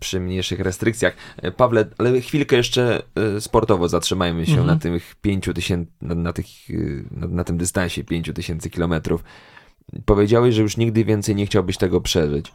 [0.00, 1.14] przy mniejszych restrykcjach.
[1.36, 3.02] E, Pawle, ale chwilkę jeszcze
[3.36, 4.66] e, sportowo zatrzymajmy się mhm.
[4.66, 6.46] na tych pięciu tysięcy, na, na, tych,
[7.10, 9.24] na, na tym dystansie pięciu tysięcy kilometrów.
[10.04, 12.52] Powiedziałeś, że już nigdy więcej nie chciałbyś tego przeżyć.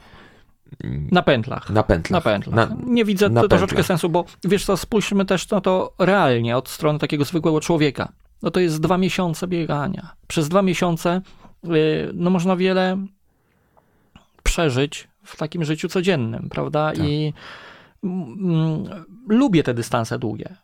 [1.11, 1.69] Na pętlach.
[1.69, 2.26] Na pętlach.
[2.26, 2.55] Na pętlach.
[2.55, 6.69] Na, nie widzę na troszeczkę sensu, bo wiesz co, spójrzmy też na to realnie, od
[6.69, 8.11] strony takiego zwykłego człowieka
[8.45, 10.15] no to jest dwa miesiące biegania.
[10.27, 11.21] Przez dwa miesiące
[11.65, 12.97] y, no można wiele
[14.43, 16.91] przeżyć w takim życiu codziennym, prawda?
[16.91, 17.05] Tak.
[17.05, 17.33] I
[18.03, 20.55] mm, lubię te dystanse długie.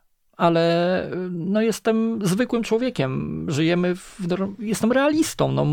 [0.41, 3.45] Ale no, jestem zwykłym człowiekiem.
[3.49, 4.19] Żyjemy, w,
[4.59, 5.51] jestem realistą.
[5.51, 5.65] No,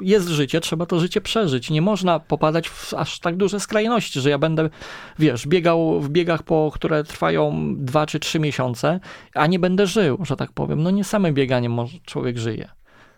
[0.00, 1.70] jest życie, trzeba to życie przeżyć.
[1.70, 4.70] Nie można popadać w aż tak duże skrajności, że ja będę,
[5.18, 9.00] wiesz, biegał w biegach, po, które trwają dwa czy trzy miesiące,
[9.34, 10.82] a nie będę żył, że tak powiem.
[10.82, 12.68] No nie samym bieganiem człowiek żyje.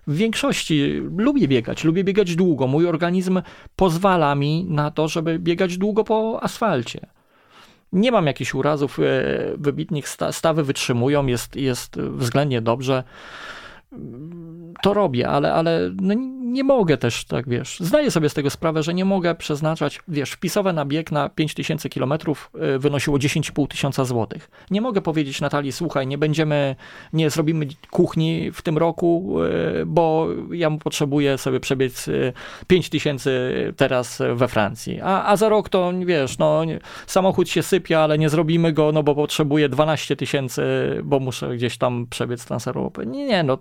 [0.06, 2.66] W większości lubię biegać, lubię biegać długo.
[2.66, 3.42] Mój organizm
[3.76, 7.13] pozwala mi na to, żeby biegać długo po asfalcie.
[7.94, 9.02] Nie mam jakichś urazów e,
[9.56, 13.04] wybitnych, stawy wytrzymują, jest, jest względnie dobrze.
[14.82, 16.14] To robię, ale, ale no
[16.54, 20.30] nie mogę też, tak wiesz, zdaję sobie z tego sprawę, że nie mogę przeznaczać, wiesz,
[20.30, 24.50] wpisowe na bieg na 5000 kilometrów y, wynosiło 10,5 tysiąca złotych.
[24.70, 26.76] Nie mogę powiedzieć Natalii, słuchaj, nie będziemy,
[27.12, 29.36] nie zrobimy kuchni w tym roku,
[29.80, 32.06] y, bo ja potrzebuję sobie przebiec
[32.66, 36.62] 5 y, tysięcy teraz we Francji, a, a za rok to, wiesz, no
[37.06, 40.62] samochód się sypie, ale nie zrobimy go, no bo potrzebuję 12 tysięcy,
[41.04, 43.06] bo muszę gdzieś tam przebiec Transeuropę.
[43.06, 43.58] Nie, nie, no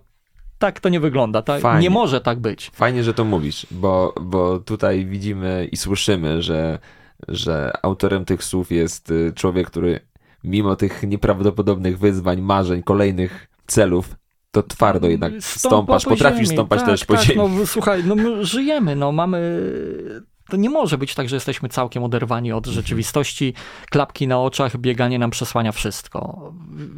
[0.64, 1.41] tak to nie wygląda.
[1.41, 1.82] Tak?
[1.82, 2.72] Nie może tak być.
[2.74, 6.80] Fajnie, że to mówisz, bo, bo tutaj widzimy i słyszymy, że,
[7.28, 9.99] że autorem tych słów jest y, człowiek, który
[10.43, 14.16] mimo tych nieprawdopodobnych wyzwań, marzeń, kolejnych celów,
[14.51, 17.41] to twardo jednak stąpasz, potrafisz stąpać tak, też po tak, ziemi.
[17.57, 19.61] No, słuchaj, no my żyjemy, no mamy
[20.54, 22.76] to nie może być tak, że jesteśmy całkiem oderwani od mhm.
[22.76, 23.54] rzeczywistości,
[23.89, 26.51] klapki na oczach, bieganie nam przesłania wszystko.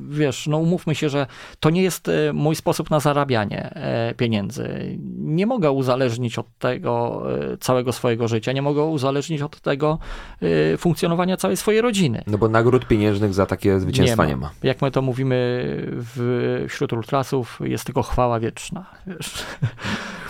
[0.10, 1.28] Wiesz, no umówmy się, że
[1.60, 4.98] to nie jest e, mój sposób na zarabianie e, pieniędzy.
[5.18, 10.00] Nie mogę uzależnić od tego e, całego swojego życia, nie mogę uzależnić od tego
[10.78, 12.24] funkcjonowania całej swojej rodziny.
[12.28, 14.48] No bo nagród pieniężnych za takie zwycięstwa nie ma.
[14.48, 14.52] Nie ma.
[14.64, 15.36] Jak my to mówimy
[15.88, 18.86] w, wśród ultrasów, jest tylko chwała wieczna.
[19.08, 19.46] Wiesz?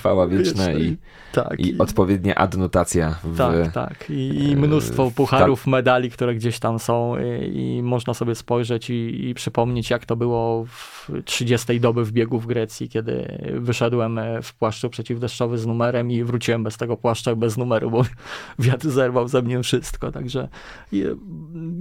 [0.06, 0.98] Chwała wieczna i,
[1.32, 4.10] tak, i, i odpowiednia adnotacja w, tak, tak.
[4.10, 7.16] I, i mnóstwo pucharów, medali, które gdzieś tam są
[7.52, 12.46] i, można sobie spojrzeć i, przypomnieć, jak to było w 30 doby w biegu w
[12.48, 17.92] Grecji, kiedy wyszedłem w płaszczu przeciwdeszczowy z numerem i wróciłem bez tego płaszcza bez numeru,
[17.92, 18.06] bo
[18.60, 20.12] wiatr zerwał ze mnie wszystko.
[20.12, 20.48] Także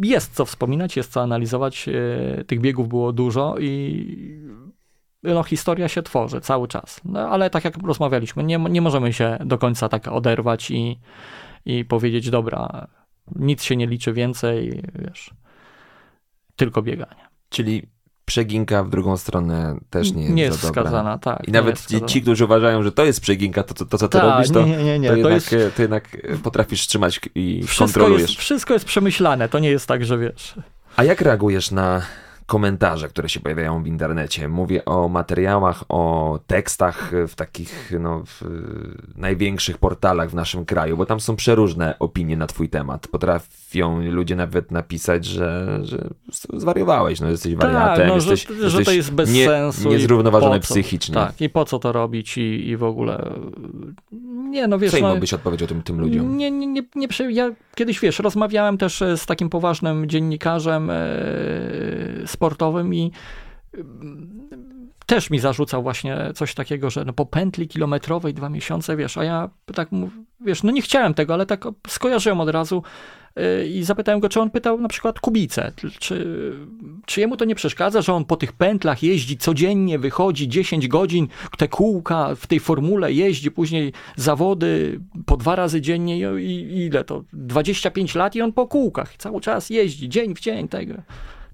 [0.02, 1.88] jest co wspominać, jest co analizować.
[1.88, 4.43] E, tych biegów było dużo i
[5.24, 7.00] no, historia się tworzy cały czas.
[7.04, 11.00] No, ale tak jak rozmawialiśmy, nie, nie możemy się do końca tak oderwać i,
[11.64, 12.86] i powiedzieć, dobra,
[13.36, 15.30] nic się nie liczy więcej, wiesz,
[16.56, 17.28] tylko bieganie.
[17.48, 17.94] Czyli
[18.24, 21.48] przeginka w drugą stronę też nie jest, nie jest wskazana, tak.
[21.48, 24.18] I nawet ci, ci, którzy uważają, że to jest przeginka, to, to, to co ty
[24.18, 25.76] Ta, robisz, to, nie, nie, to, jednak, jest...
[25.76, 28.30] ty jednak potrafisz trzymać i wszystko kontrolujesz.
[28.30, 30.54] Jest, wszystko jest przemyślane, to nie jest tak, że wiesz.
[30.96, 32.02] A jak reagujesz na
[32.46, 34.48] komentarze, które się pojawiają w internecie.
[34.48, 38.42] Mówię o materiałach, o tekstach w takich no, w
[39.16, 43.08] największych portalach w naszym kraju, bo tam są przeróżne opinie na twój temat.
[43.08, 46.08] Potrafią ludzie nawet napisać, że, że
[46.52, 49.88] zwariowałeś, no, jesteś wariatem, tak, no, jesteś, że, że to jest bez nie, sensu.
[49.88, 51.14] Niezrównoważony psychicznie.
[51.14, 53.34] Tak, i po co to robić i, i w ogóle...
[54.50, 54.90] Nie, no wiesz...
[54.90, 56.36] Co im no, byś odpowiedział tym, tym ludziom?
[56.36, 60.96] Nie, nie, nie, nie, ja kiedyś, wiesz, rozmawiałem też z takim poważnym dziennikarzem e,
[62.34, 63.12] sportowym i
[63.74, 64.48] mm,
[65.06, 69.24] też mi zarzucał właśnie coś takiego, że no po pętli kilometrowej dwa miesiące, wiesz, a
[69.24, 69.88] ja tak,
[70.40, 72.82] wiesz, no nie chciałem tego, ale tak skojarzyłem od razu
[73.38, 76.26] y, i zapytałem go, czy on pytał na przykład Kubicę, czy,
[77.06, 81.28] czy jemu to nie przeszkadza, że on po tych pętlach jeździ codziennie, wychodzi 10 godzin,
[81.58, 87.24] te kółka w tej formule jeździ, później zawody po dwa razy dziennie i ile to,
[87.32, 90.94] 25 lat i on po kółkach cały czas jeździ, dzień w dzień tego.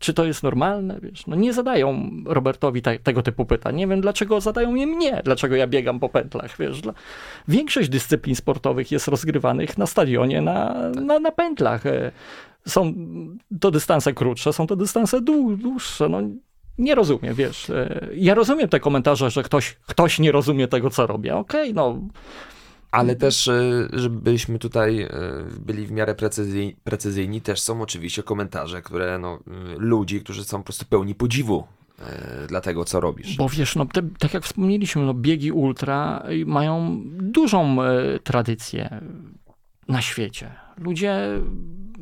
[0.01, 0.99] Czy to jest normalne?
[1.03, 3.77] Wiesz, no nie zadają Robertowi te, tego typu pytań.
[3.77, 6.57] Nie wiem, dlaczego zadają je mnie, dlaczego ja biegam po pętlach.
[6.59, 6.93] Wiesz, dla...
[7.49, 11.87] Większość dyscyplin sportowych jest rozgrywanych na stadionie, na, na, na pętlach.
[11.87, 12.13] E,
[12.67, 12.95] są
[13.61, 16.09] to dystanse krótsze, są to dystanse dłuższe.
[16.09, 16.21] No,
[16.79, 17.71] nie rozumiem, wiesz.
[17.71, 21.37] E, ja rozumiem te komentarze, że ktoś, ktoś nie rozumie tego, co robię.
[21.37, 22.01] Okej, okay, no
[22.91, 25.11] ale też, e, żebyśmy tutaj e,
[25.61, 29.39] byli w miarę precyzyjni, precyzyjni, też są oczywiście komentarze, które no,
[29.77, 31.65] ludzi, którzy są po prostu pełni podziwu
[31.99, 33.37] e, dla tego, co robisz.
[33.37, 37.77] Bo wiesz, no, te, tak jak wspomnieliśmy, no, biegi ultra mają dużą
[38.25, 39.01] tradycję
[39.89, 40.55] na świecie.
[40.79, 41.29] Ludzie,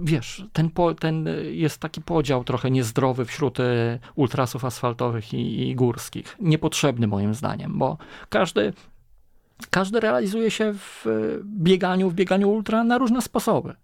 [0.01, 3.59] wiesz, ten, po, ten jest taki podział trochę niezdrowy wśród
[4.15, 6.37] ultrasów asfaltowych i, i górskich.
[6.41, 8.73] Niepotrzebny moim zdaniem, bo każdy
[9.71, 11.07] każdy realizuje się w
[11.45, 13.75] bieganiu, w bieganiu ultra na różne sposoby.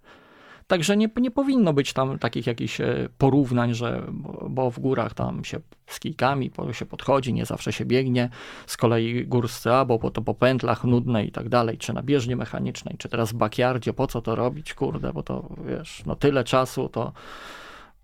[0.67, 5.15] Także nie, nie powinno być tam takich jakichś e, porównań, że bo, bo w górach
[5.15, 8.29] tam się z kijkami się podchodzi, nie zawsze się biegnie.
[8.67, 12.37] Z kolei górscy albo po, to po pętlach nudne i tak dalej, czy na bieżni
[12.37, 16.45] mechanicznej, czy teraz w backyardzie, po co to robić, kurde, bo to wiesz, no tyle
[16.45, 17.13] czasu to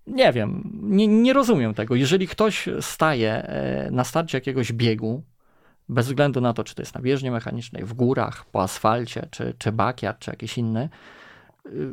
[0.06, 1.94] nie wiem, nie, nie rozumiem tego.
[1.94, 5.22] Jeżeli ktoś staje e, na starcie jakiegoś biegu,
[5.90, 9.54] bez względu na to, czy to jest na bieżni mechanicznej, w górach, po asfalcie, czy,
[9.58, 10.88] czy bakiat, czy jakiś inny,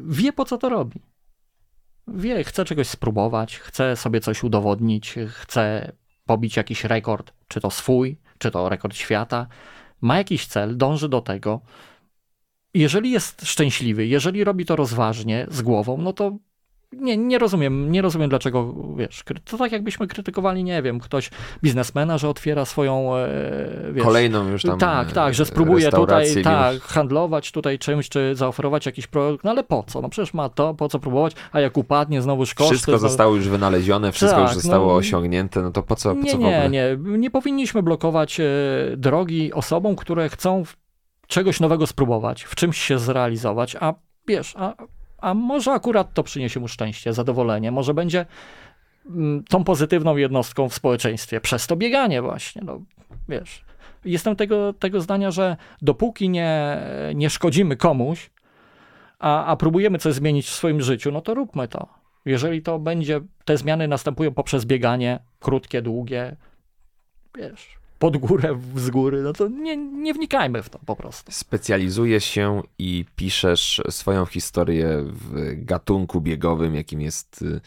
[0.06, 1.02] wie po co to robi.
[2.08, 5.92] Wie, chce czegoś spróbować, chce sobie coś udowodnić, chce
[6.26, 9.48] pobić jakiś rekord, czy to swój, czy to rekord świata.
[10.02, 11.62] Ma jakiś cel, dąży do tego.
[12.74, 16.38] Jeżeli jest szczęśliwy, jeżeli robi to rozważnie, z głową, no to
[16.92, 21.30] nie, nie rozumiem, nie rozumiem dlaczego, wiesz, to tak jakbyśmy krytykowali, nie wiem, ktoś
[21.64, 23.30] biznesmena, że otwiera swoją, e,
[23.94, 28.86] wiesz, Kolejną już tam Tak, tak, że spróbuje tutaj tak, handlować tutaj czymś, czy zaoferować
[28.86, 30.02] jakiś produkt, no ale po co?
[30.02, 32.74] No przecież ma to, po co próbować, a jak upadnie, znowuż koszty.
[32.74, 36.22] Wszystko zostało już wynalezione, wszystko tak, już zostało no, osiągnięte, no to po co, po
[36.22, 38.44] nie, co nie, nie, nie powinniśmy blokować e,
[38.98, 40.64] drogi osobom, które chcą
[41.28, 43.94] czegoś nowego spróbować, w czymś się zrealizować, a
[44.28, 44.74] wiesz, a
[45.18, 48.26] a może akurat to przyniesie mu szczęście, zadowolenie, może będzie
[49.06, 52.82] mm, tą pozytywną jednostką w społeczeństwie przez to bieganie właśnie, no
[53.30, 53.66] wiesz.
[54.06, 56.82] Jestem tego, tego zdania, że dopóki nie,
[57.16, 58.30] nie szkodzimy komuś,
[59.20, 61.88] a, a próbujemy coś zmienić w swoim życiu, no to róbmy to.
[62.26, 66.36] Jeżeli to będzie, te zmiany następują poprzez bieganie, krótkie, długie,
[67.38, 71.32] wiesz, pod górę, z góry, no to nie, nie wnikajmy w to po prostu.
[71.32, 77.62] Specjalizujesz się i piszesz swoją historię w gatunku biegowym, jakim jest y,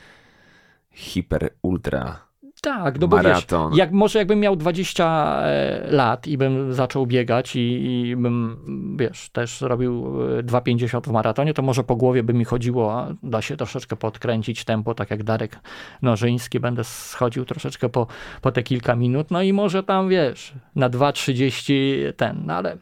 [0.90, 2.29] hiper ultra
[2.60, 3.70] tak, no bo Maraton.
[3.70, 8.56] wiesz, jak, może jakbym miał 20 e, lat i bym zaczął biegać i, i bym,
[8.98, 10.04] wiesz, też robił
[10.42, 13.96] 2,50 e, w maratonie, to może po głowie by mi chodziło, a da się troszeczkę
[13.96, 15.60] podkręcić tempo, tak jak Darek
[16.02, 18.06] Nożyński, będę schodził troszeczkę po,
[18.40, 22.76] po te kilka minut, no i może tam, wiesz, na 2,30 ten, no ale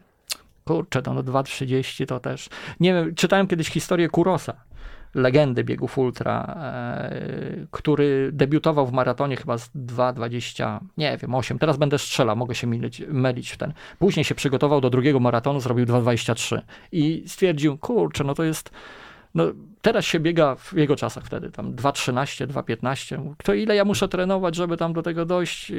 [0.65, 2.49] kurczę, to no 2,30 to też,
[2.79, 4.53] nie wiem, czytałem kiedyś historię Kurosa,
[5.15, 11.59] legendy biegów ultra, e, który debiutował w maratonie chyba z 2,20, nie wiem, 8.
[11.59, 13.73] Teraz będę strzelał, mogę się mylić, mylić w ten.
[13.99, 18.71] Później się przygotował do drugiego maratonu, zrobił 2,23 i stwierdził, kurczę, no to jest
[19.35, 19.43] no,
[19.81, 23.33] teraz się biega w jego czasach wtedy, tam 2.13, 2.15.
[23.37, 25.71] Kto ile ja muszę trenować, żeby tam do tego dojść?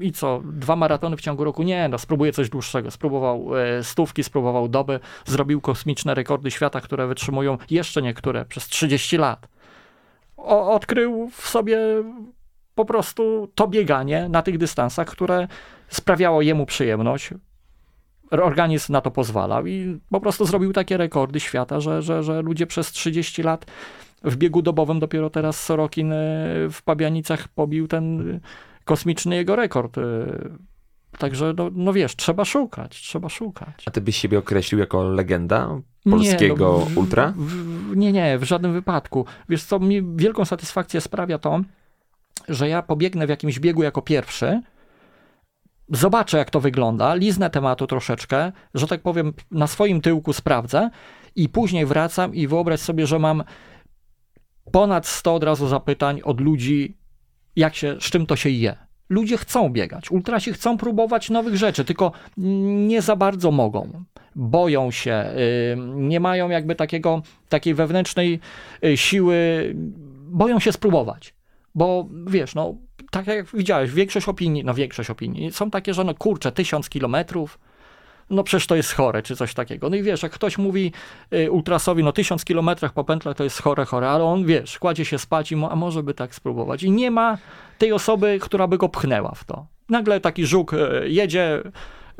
[0.00, 0.42] I co?
[0.44, 1.62] Dwa maratony w ciągu roku?
[1.62, 2.90] Nie, no spróbuję coś dłuższego.
[2.90, 9.16] Spróbował e, stówki, spróbował doby, zrobił kosmiczne rekordy świata, które wytrzymują jeszcze niektóre przez 30
[9.16, 9.48] lat.
[10.36, 11.78] O, odkrył w sobie
[12.74, 15.48] po prostu to bieganie na tych dystansach, które
[15.88, 17.30] sprawiało jemu przyjemność,
[18.30, 22.66] organizm na to pozwalał i po prostu zrobił takie rekordy świata, że, że, że ludzie
[22.66, 23.66] przez 30 lat
[24.24, 26.16] w biegu dobowym dopiero teraz Sorokin e,
[26.70, 28.40] w Pabianicach pobił ten
[28.84, 29.98] kosmiczny jego rekord.
[29.98, 30.02] E,
[31.18, 33.84] także, no, no wiesz, trzeba szukać, trzeba szukać.
[33.86, 37.32] A ty byś siebie określił jako legenda polskiego nie, no, w, ultra?
[37.36, 39.24] W, nie, nie, w żadnym wypadku.
[39.48, 41.60] Wiesz co, mi wielką satysfakcję sprawia to,
[42.48, 44.60] że ja pobiegnę w jakimś biegu jako pierwszy,
[45.88, 50.90] zobaczę, jak to wygląda, liznę tematu troszeczkę, że tak powiem, na swoim tyłku sprawdzę
[51.36, 53.44] i później wracam i wyobraź sobie, że mam
[54.72, 56.96] ponad 100 od razu zapytań od ludzi,
[57.56, 58.76] jak się, z czym to się je.
[59.08, 62.12] Ludzie chcą biegać, ultrasi chcą próbować nowych rzeczy, tylko
[62.86, 64.04] nie za bardzo mogą.
[64.34, 65.24] Boją się,
[65.94, 68.40] nie mają jakby takiego, takiej wewnętrznej
[68.84, 69.72] y, siły,
[70.28, 71.35] boją się spróbować.
[71.76, 72.74] Bo wiesz, no,
[73.10, 77.58] tak jak widziałeś, większość opinii, no większość opinii są takie, że no kurczę, tysiąc kilometrów,
[78.30, 79.90] no przecież to jest chore, czy coś takiego.
[79.90, 80.92] No i wiesz, jak ktoś mówi
[81.32, 85.04] y, ultrasowi, no tysiąc kilometrach po pętlach to jest chore, chore, ale on, wiesz, kładzie
[85.04, 86.82] się spać i mo, a może by tak spróbować.
[86.82, 87.38] I nie ma
[87.78, 89.66] tej osoby, która by go pchnęła w to.
[89.88, 91.62] Nagle taki żuk y, jedzie,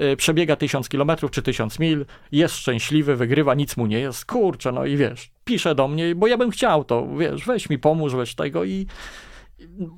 [0.01, 4.73] y, przebiega tysiąc kilometrów czy tysiąc mil, jest szczęśliwy, wygrywa, nic mu nie jest, kurczę,
[4.73, 8.15] no i wiesz, pisze do mnie, bo ja bym chciał to, wiesz, weź mi pomóż,
[8.15, 8.87] weź tego i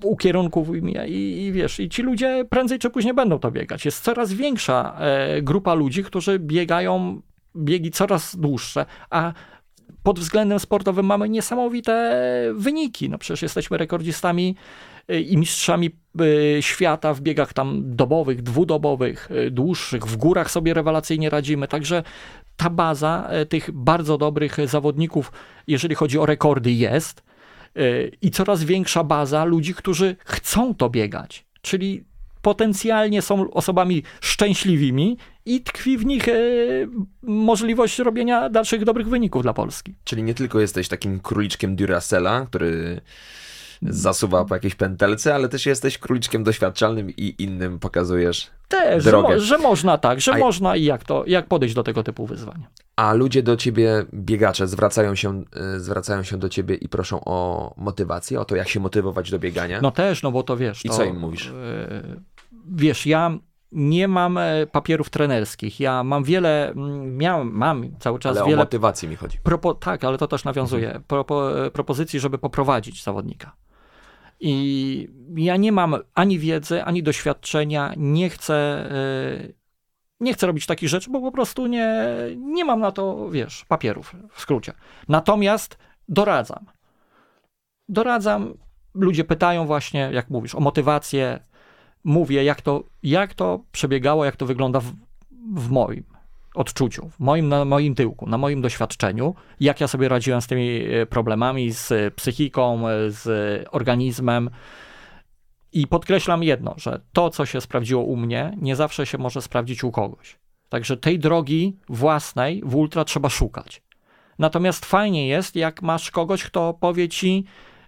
[0.03, 3.85] ukierunkowuj mnie i, i wiesz, i ci ludzie prędzej czy później będą to biegać.
[3.85, 7.23] Jest coraz większa e, grupa ludzi, którzy biegają
[7.57, 9.33] biegi coraz dłuższe, a
[10.03, 12.23] pod względem sportowym mamy niesamowite
[12.55, 13.09] wyniki.
[13.09, 14.57] No przecież jesteśmy rekordzistami
[15.09, 15.91] e, i mistrzami
[16.57, 20.07] e, świata w biegach tam dobowych, dwudobowych, e, dłuższych.
[20.07, 21.69] W górach sobie rewelacyjnie radzimy.
[21.69, 22.03] Także
[22.57, 25.33] ta baza tych bardzo dobrych zawodników,
[25.67, 27.23] jeżeli chodzi o rekordy, jest.
[27.77, 31.47] Y, i coraz większa baza ludzi, którzy chcą to biegać.
[31.62, 32.05] Czyli
[32.43, 35.16] potencjalnie są osobami szczęśliwymi
[35.47, 36.89] i tkwi w nich y,
[37.23, 39.95] możliwość robienia dalszych dobrych wyników dla Polski.
[40.05, 43.01] Czyli nie tylko jesteś takim króliczkiem Duracella, który
[43.83, 49.35] zasuwa po jakiejś pętelce, ale też jesteś króliczkiem doświadczalnym i innym pokazujesz Też, że, drogę.
[49.35, 52.26] mo- że można tak, że A- można i jak to, jak podejść do tego typu
[52.26, 52.66] wyzwań.
[52.97, 55.43] A ludzie do ciebie, biegacze, zwracają się,
[55.76, 59.39] y, zwracają się do ciebie i proszą o motywację, o to, jak się motywować do
[59.39, 59.81] biegania.
[59.83, 60.85] No też, no bo to wiesz.
[60.85, 61.47] I to, co im mówisz?
[61.49, 62.03] e,
[62.70, 63.39] Wiesz, ja
[63.72, 65.81] nie mam e, papierów trenerskich.
[65.81, 69.39] Ja mam wiele, mm, miałem, mam cały czas ale o wiele motywację mi chodzi.
[69.43, 70.87] Propo, tak, ale to też nawiązuje.
[70.87, 71.05] Mhm.
[71.07, 73.53] Propo, e, propozycji, żeby poprowadzić zawodnika.
[74.41, 78.55] I ja nie mam ani wiedzy, ani doświadczenia, nie chcę,
[78.91, 79.53] e,
[80.20, 84.16] nie chcę robić takich rzeczy, bo po prostu nie, nie mam na to, wiesz, papierów,
[84.32, 84.72] w skrócie.
[85.09, 85.78] Natomiast
[86.09, 86.66] doradzam.
[87.89, 88.55] Doradzam,
[88.95, 91.41] ludzie pytają właśnie, jak mówisz, o motywację.
[92.05, 94.93] Mówię, jak to, jak to przebiegało, jak to wygląda w,
[95.55, 96.18] w moim
[96.59, 100.69] odczuciu, w moim, na moim tyłku, na moim doświadczeniu, jak ja sobie radziłem z tymi
[100.69, 103.29] e, problemami, z psychiką, e, z
[103.71, 104.51] organizmem.
[105.73, 109.85] I podkreślam jedno, że to, co się sprawdziło u mnie, nie zawsze się może sprawdzić
[109.85, 110.39] u kogoś.
[110.69, 113.83] Także tej drogi własnej w ultra trzeba szukać.
[114.39, 117.45] Natomiast fajnie jest, jak masz kogoś, kto powie ci,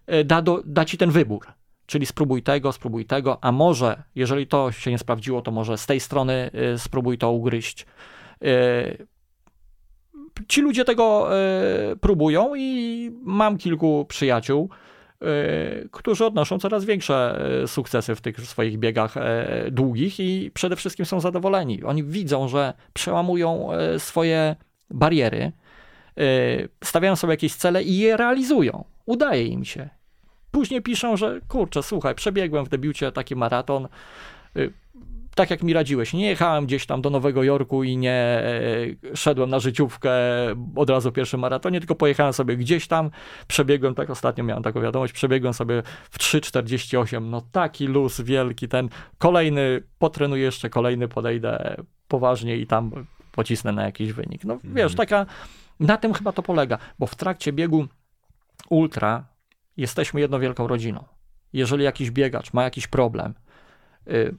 [0.06, 1.46] e, da, do, da ci ten wybór.
[1.86, 5.86] Czyli spróbuj tego, spróbuj tego, a może, jeżeli to się nie sprawdziło, to może z
[5.86, 7.86] tej strony spróbuj to ugryźć.
[8.44, 8.96] E,
[10.48, 14.70] Ci ludzie tego e, próbują i mam kilku przyjaciół,
[15.20, 15.26] e,
[15.90, 19.14] którzy odnoszą coraz większe sukcesy w tych swoich biegach
[19.70, 21.84] długich i przede wszystkim są zadowoleni.
[21.84, 23.68] Oni widzą, że przełamują
[23.98, 24.56] swoje
[24.90, 25.52] bariery,
[26.84, 28.84] stawiają sobie jakieś cele i je realizują.
[29.06, 29.88] Udaje im się.
[30.50, 33.88] Później piszą, że kurczę, słuchaj, przebiegłem w debiucie taki maraton,
[35.34, 39.50] tak jak mi radziłeś, nie jechałem gdzieś tam do Nowego Jorku i nie e, szedłem
[39.50, 40.10] na życiówkę
[40.76, 43.10] od razu w pierwszym maratonie, tylko pojechałem sobie gdzieś tam,
[43.46, 48.88] przebiegłem, tak ostatnio miałem taką wiadomość, przebiegłem sobie w 3,48, no taki luz wielki, ten
[49.18, 51.76] kolejny, potrenuję jeszcze kolejny, podejdę
[52.08, 54.44] poważnie i tam pocisnę na jakiś wynik.
[54.44, 55.26] No wiesz, taka,
[55.80, 57.86] na tym chyba to polega, bo w trakcie biegu
[58.70, 59.24] ultra
[59.76, 61.04] jesteśmy jedną wielką rodziną.
[61.52, 63.34] Jeżeli jakiś biegacz ma jakiś problem,
[64.08, 64.34] y,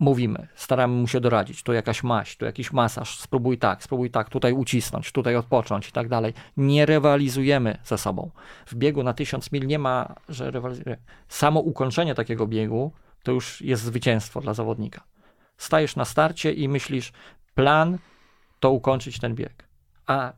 [0.00, 4.30] mówimy, staramy mu się doradzić, tu jakaś maść, tu jakiś masaż, spróbuj tak, spróbuj tak,
[4.30, 6.34] tutaj ucisnąć, tutaj odpocząć i tak dalej.
[6.56, 8.30] Nie rywalizujemy ze sobą.
[8.66, 11.02] W biegu na 1000 mil nie ma, że rywalizujemy.
[11.28, 12.92] Samo ukończenie takiego biegu
[13.22, 15.04] to już jest zwycięstwo dla zawodnika.
[15.56, 17.12] Stajesz na starcie i myślisz,
[17.54, 17.98] plan
[18.60, 19.68] to ukończyć ten bieg.
[20.06, 20.32] A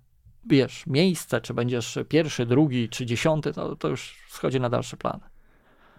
[0.46, 5.20] wiesz, miejsce, czy będziesz pierwszy, drugi, czy dziesiąty, to, to już schodzi na dalszy plan.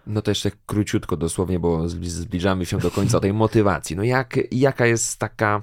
[0.06, 3.96] No to jeszcze króciutko dosłownie, bo zbli- zbliżamy się do końca tej motywacji.
[3.96, 5.62] No jak, jaka jest taka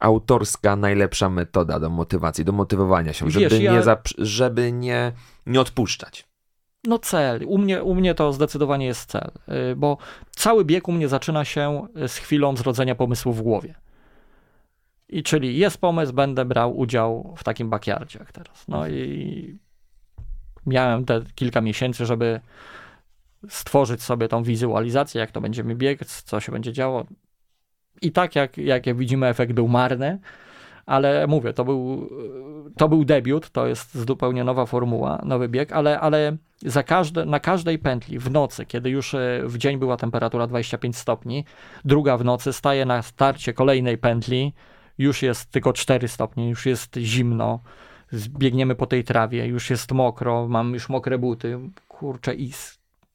[0.00, 3.82] autorska, najlepsza metoda do motywacji, do motywowania się, żeby, Wiesz, ja- nie,
[4.18, 5.12] żeby nie,
[5.46, 6.26] nie odpuszczać?
[6.84, 7.44] No cel.
[7.46, 9.30] U mnie, u mnie to zdecydowanie jest cel,
[9.72, 9.98] y, bo
[10.30, 13.74] cały bieg u mnie zaczyna się z chwilą zrodzenia pomysłu w głowie.
[15.08, 18.64] I czyli jest pomysł, będę brał udział w takim backyardzie jak teraz.
[18.68, 19.58] No i
[20.66, 22.40] miałem te kilka miesięcy, żeby
[23.48, 27.04] stworzyć sobie tą wizualizację, jak to będziemy biec, co się będzie działo.
[28.02, 30.18] I tak jak, jak widzimy, efekt był marny,
[30.86, 32.10] ale mówię, to był,
[32.76, 37.40] to był debiut, to jest zupełnie nowa formuła, nowy bieg, ale, ale za każde, na
[37.40, 41.44] każdej pętli w nocy, kiedy już e, w dzień była temperatura 25 stopni,
[41.84, 44.52] druga w nocy staje na starcie kolejnej pętli,
[44.98, 47.60] już jest tylko 4 stopnie, już jest zimno,
[48.28, 52.52] biegniemy po tej trawie, już jest mokro, mam już mokre buty, kurczę i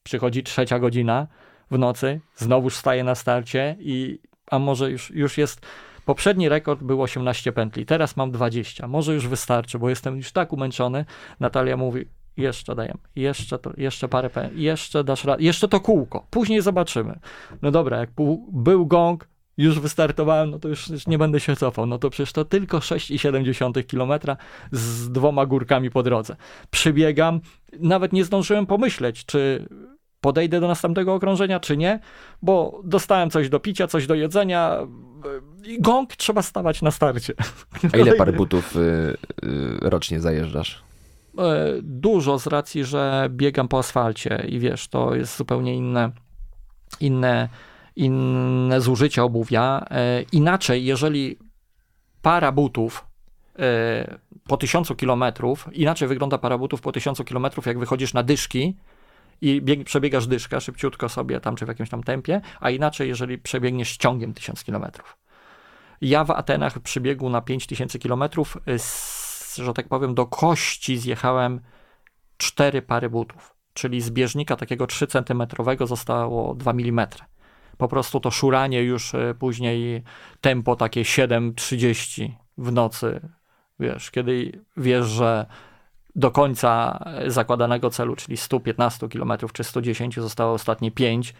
[0.08, 1.26] przychodzi trzecia godzina
[1.70, 4.18] w nocy, znowuż staję na starcie i
[4.50, 5.66] a może już, już jest
[6.04, 8.86] Poprzedni rekord był 18 pętli, teraz mam 20.
[8.86, 11.04] Może już wystarczy, bo jestem już tak umęczony.
[11.40, 12.04] Natalia mówi,
[12.36, 17.18] jeszcze dajemy, jeszcze, to, jeszcze parę pętli, jeszcze dasz radę, jeszcze to kółko, później zobaczymy.
[17.62, 19.28] No dobra, jak pół, był gong,
[19.58, 21.86] już wystartowałem, no to już, już nie będę się cofał.
[21.86, 24.36] No to przecież to tylko 6,7 km
[24.72, 26.36] z dwoma górkami po drodze.
[26.70, 27.40] Przybiegam,
[27.80, 29.68] nawet nie zdążyłem pomyśleć, czy
[30.20, 32.00] podejdę do następnego okrążenia, czy nie,
[32.42, 34.76] bo dostałem coś do picia, coś do jedzenia.
[35.64, 37.34] I gong trzeba stawać na starcie.
[37.92, 39.16] A ile par butów y, y,
[39.80, 40.82] rocznie zajeżdżasz?
[41.38, 41.42] E,
[41.82, 46.10] Dużo z racji, że biegam po asfalcie i wiesz, to jest zupełnie inne,
[47.00, 47.48] inne,
[47.96, 49.84] inne zużycie obuwia.
[49.90, 51.38] E, Inaczej, jeżeli
[52.22, 53.04] para butów
[53.58, 58.76] e, po tysiącu kilometrów, inaczej wygląda para butów po tysiącu kilometrów, jak wychodzisz na dyszki
[59.40, 63.38] i bieg, przebiegasz dyszkę szybciutko sobie tam, czy w jakimś tam tempie, a inaczej, jeżeli
[63.38, 65.18] przebiegniesz ciągiem tysiąc kilometrów.
[66.00, 68.56] Ja w Atenach przy biegu na 5000 kilometrów,
[69.58, 71.60] y, że tak powiem, do kości zjechałem
[72.36, 73.54] cztery pary butów.
[73.74, 75.42] czyli z bieżnika takiego 3 cm
[75.84, 77.06] zostało 2 mm.
[77.76, 80.02] Po prostu to szuranie już e, później
[80.40, 83.20] tempo takie 7.30 w nocy,
[83.80, 85.46] wiesz, kiedy wiesz, że
[86.16, 91.34] do końca zakładanego celu, czyli 115 km czy 110 zostało ostatnie 5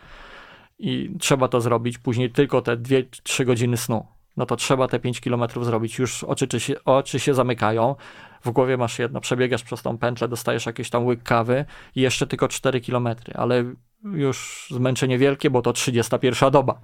[0.78, 4.06] i trzeba to zrobić, później tylko te 2-3 godziny snu.
[4.36, 7.96] No to trzeba te 5 km zrobić, już oczy się, oczy się zamykają,
[8.44, 11.64] w głowie masz jedno, przebiegasz przez tą pętlę, dostajesz jakiś tam łyk kawy
[11.94, 13.64] i jeszcze tylko 4 km, ale
[14.04, 16.80] już zmęczenie wielkie, bo to 31 doba.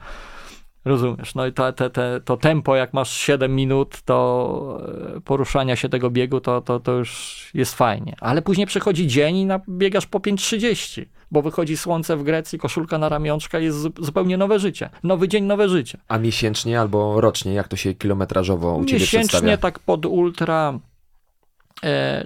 [0.84, 1.34] Rozumiesz?
[1.34, 4.80] No i te, te, te, to tempo, jak masz 7 minut, to
[5.16, 8.16] e, poruszania się tego biegu, to, to, to już jest fajnie.
[8.20, 13.08] Ale później przychodzi dzień i biegasz po 5.30, bo wychodzi słońce w Grecji, koszulka na
[13.08, 14.90] ramionczka, jest zupełnie nowe życie.
[15.02, 15.98] Nowy dzień, nowe życie.
[16.08, 19.56] A miesięcznie albo rocznie, jak to się kilometrażowo u Ciebie Miesięcznie przedstawia?
[19.56, 20.78] tak pod ultra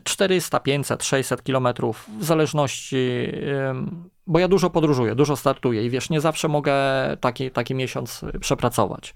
[0.05, 2.97] 400, 500, 600 kilometrów, w zależności,
[4.29, 6.75] bo ja dużo podróżuję, dużo startuję i wiesz, nie zawsze mogę
[7.21, 9.15] taki, taki miesiąc przepracować.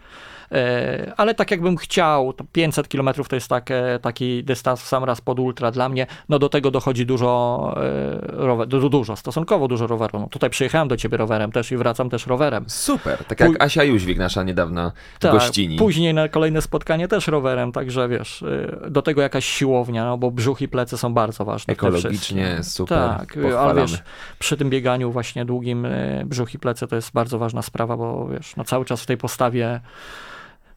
[0.52, 3.68] E, ale tak jakbym chciał, to 500 km to jest tak,
[4.02, 6.06] taki dystans w sam raz pod ultra dla mnie.
[6.28, 10.18] No do tego dochodzi dużo e, rower, dużo, stosunkowo dużo roweru.
[10.18, 12.64] No tutaj przyjechałem do ciebie rowerem też i wracam też rowerem.
[12.68, 13.56] Super, tak jak Pój...
[13.60, 15.76] Asia Jóźwik, nasza niedawna tak, gościni.
[15.76, 20.30] Później na kolejne spotkanie też rowerem, także wiesz, e, do tego jakaś siłownia, no bo
[20.30, 21.72] brzuch i plecy są bardzo ważne.
[21.72, 24.02] Ekologicznie, super, Tak, ale wiesz,
[24.38, 25.86] przy tym bieganiu właśnie długim
[26.24, 29.16] brzuch i plecy to jest bardzo ważna sprawa, bo wiesz, no cały czas w tej
[29.16, 29.80] postawie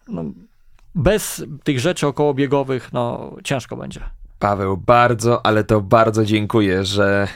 [0.07, 0.23] no,
[0.95, 4.01] bez tych rzeczy okołobiegowych, no ciężko będzie.
[4.39, 7.27] Paweł, bardzo, ale to bardzo dziękuję, że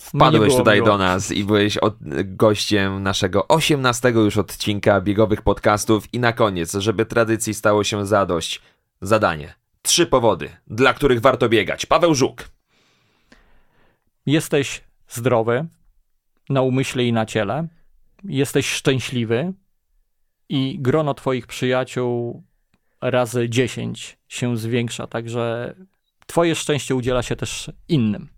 [0.00, 6.20] wpadłeś tutaj do nas i byłeś od, gościem naszego 18 już odcinka biegowych podcastów i
[6.20, 8.62] na koniec, żeby tradycji stało się zadość,
[9.00, 9.54] zadanie.
[9.82, 11.86] Trzy powody, dla których warto biegać.
[11.86, 12.48] Paweł Żuk.
[14.26, 15.66] Jesteś zdrowy
[16.50, 17.68] na umyśle i na ciele.
[18.24, 19.52] Jesteś szczęśliwy,
[20.48, 22.42] i grono Twoich przyjaciół
[23.00, 25.74] razy 10 się zwiększa, także
[26.26, 28.28] Twoje szczęście udziela się też innym.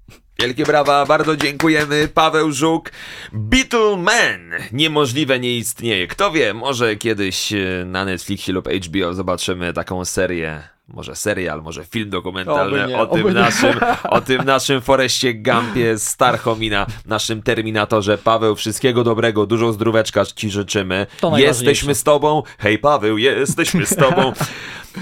[0.40, 2.08] Wielkie brawa, bardzo dziękujemy.
[2.14, 2.92] Paweł Żuk,
[3.32, 4.50] Beatleman.
[4.72, 6.06] Niemożliwe nie istnieje.
[6.06, 10.62] Kto wie, może kiedyś e, na Netflixie lub HBO zobaczymy taką serię
[10.94, 13.80] może serial, może film dokumentalny nie, o, tym naszym,
[14.10, 18.18] o tym naszym Foreście Gumpie z Starchomina, naszym Terminatorze.
[18.18, 21.06] Paweł, wszystkiego dobrego, dużo zdróweczka ci życzymy.
[21.36, 22.42] Jesteśmy z tobą.
[22.58, 24.32] Hej Paweł, jesteśmy z tobą.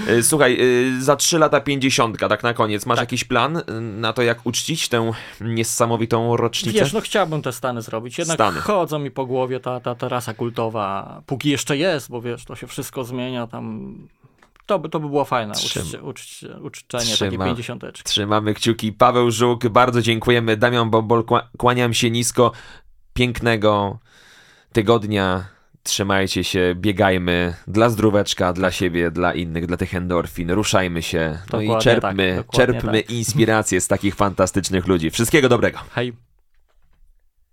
[0.07, 0.57] E, słuchaj,
[0.97, 3.03] e, za 3 lata 50, tak na koniec, masz tak.
[3.03, 5.11] jakiś plan e, na to, jak uczcić tę
[5.41, 6.79] niesamowitą rocznicę?
[6.79, 8.59] Wiesz, no chciałbym te Stany zrobić, jednak Stany.
[8.59, 12.55] chodzą mi po głowie ta, ta, ta rasa kultowa, póki jeszcze jest, bo wiesz, to
[12.55, 13.95] się wszystko zmienia, tam
[14.69, 15.83] to by, to by było fajne, Trzym...
[16.01, 17.31] uczcie, uczczenie, Trzyma...
[17.31, 18.03] takie pięćdziesiąteczki.
[18.03, 18.93] Trzymamy kciuki.
[18.93, 20.57] Paweł Żuk, bardzo dziękujemy.
[20.57, 21.23] Damian Bombol,
[21.57, 22.51] kłaniam się nisko.
[23.13, 23.99] Pięknego
[24.73, 25.45] tygodnia.
[25.83, 30.51] Trzymajcie się, biegajmy dla zdróweczka, dla siebie, dla innych, dla tych endorfin.
[30.51, 31.39] Ruszajmy się.
[31.53, 33.11] No dokładnie i czerpmy, tak, czerpmy tak.
[33.11, 35.11] inspirację z takich fantastycznych ludzi.
[35.11, 35.79] Wszystkiego dobrego.
[35.91, 36.28] Hej.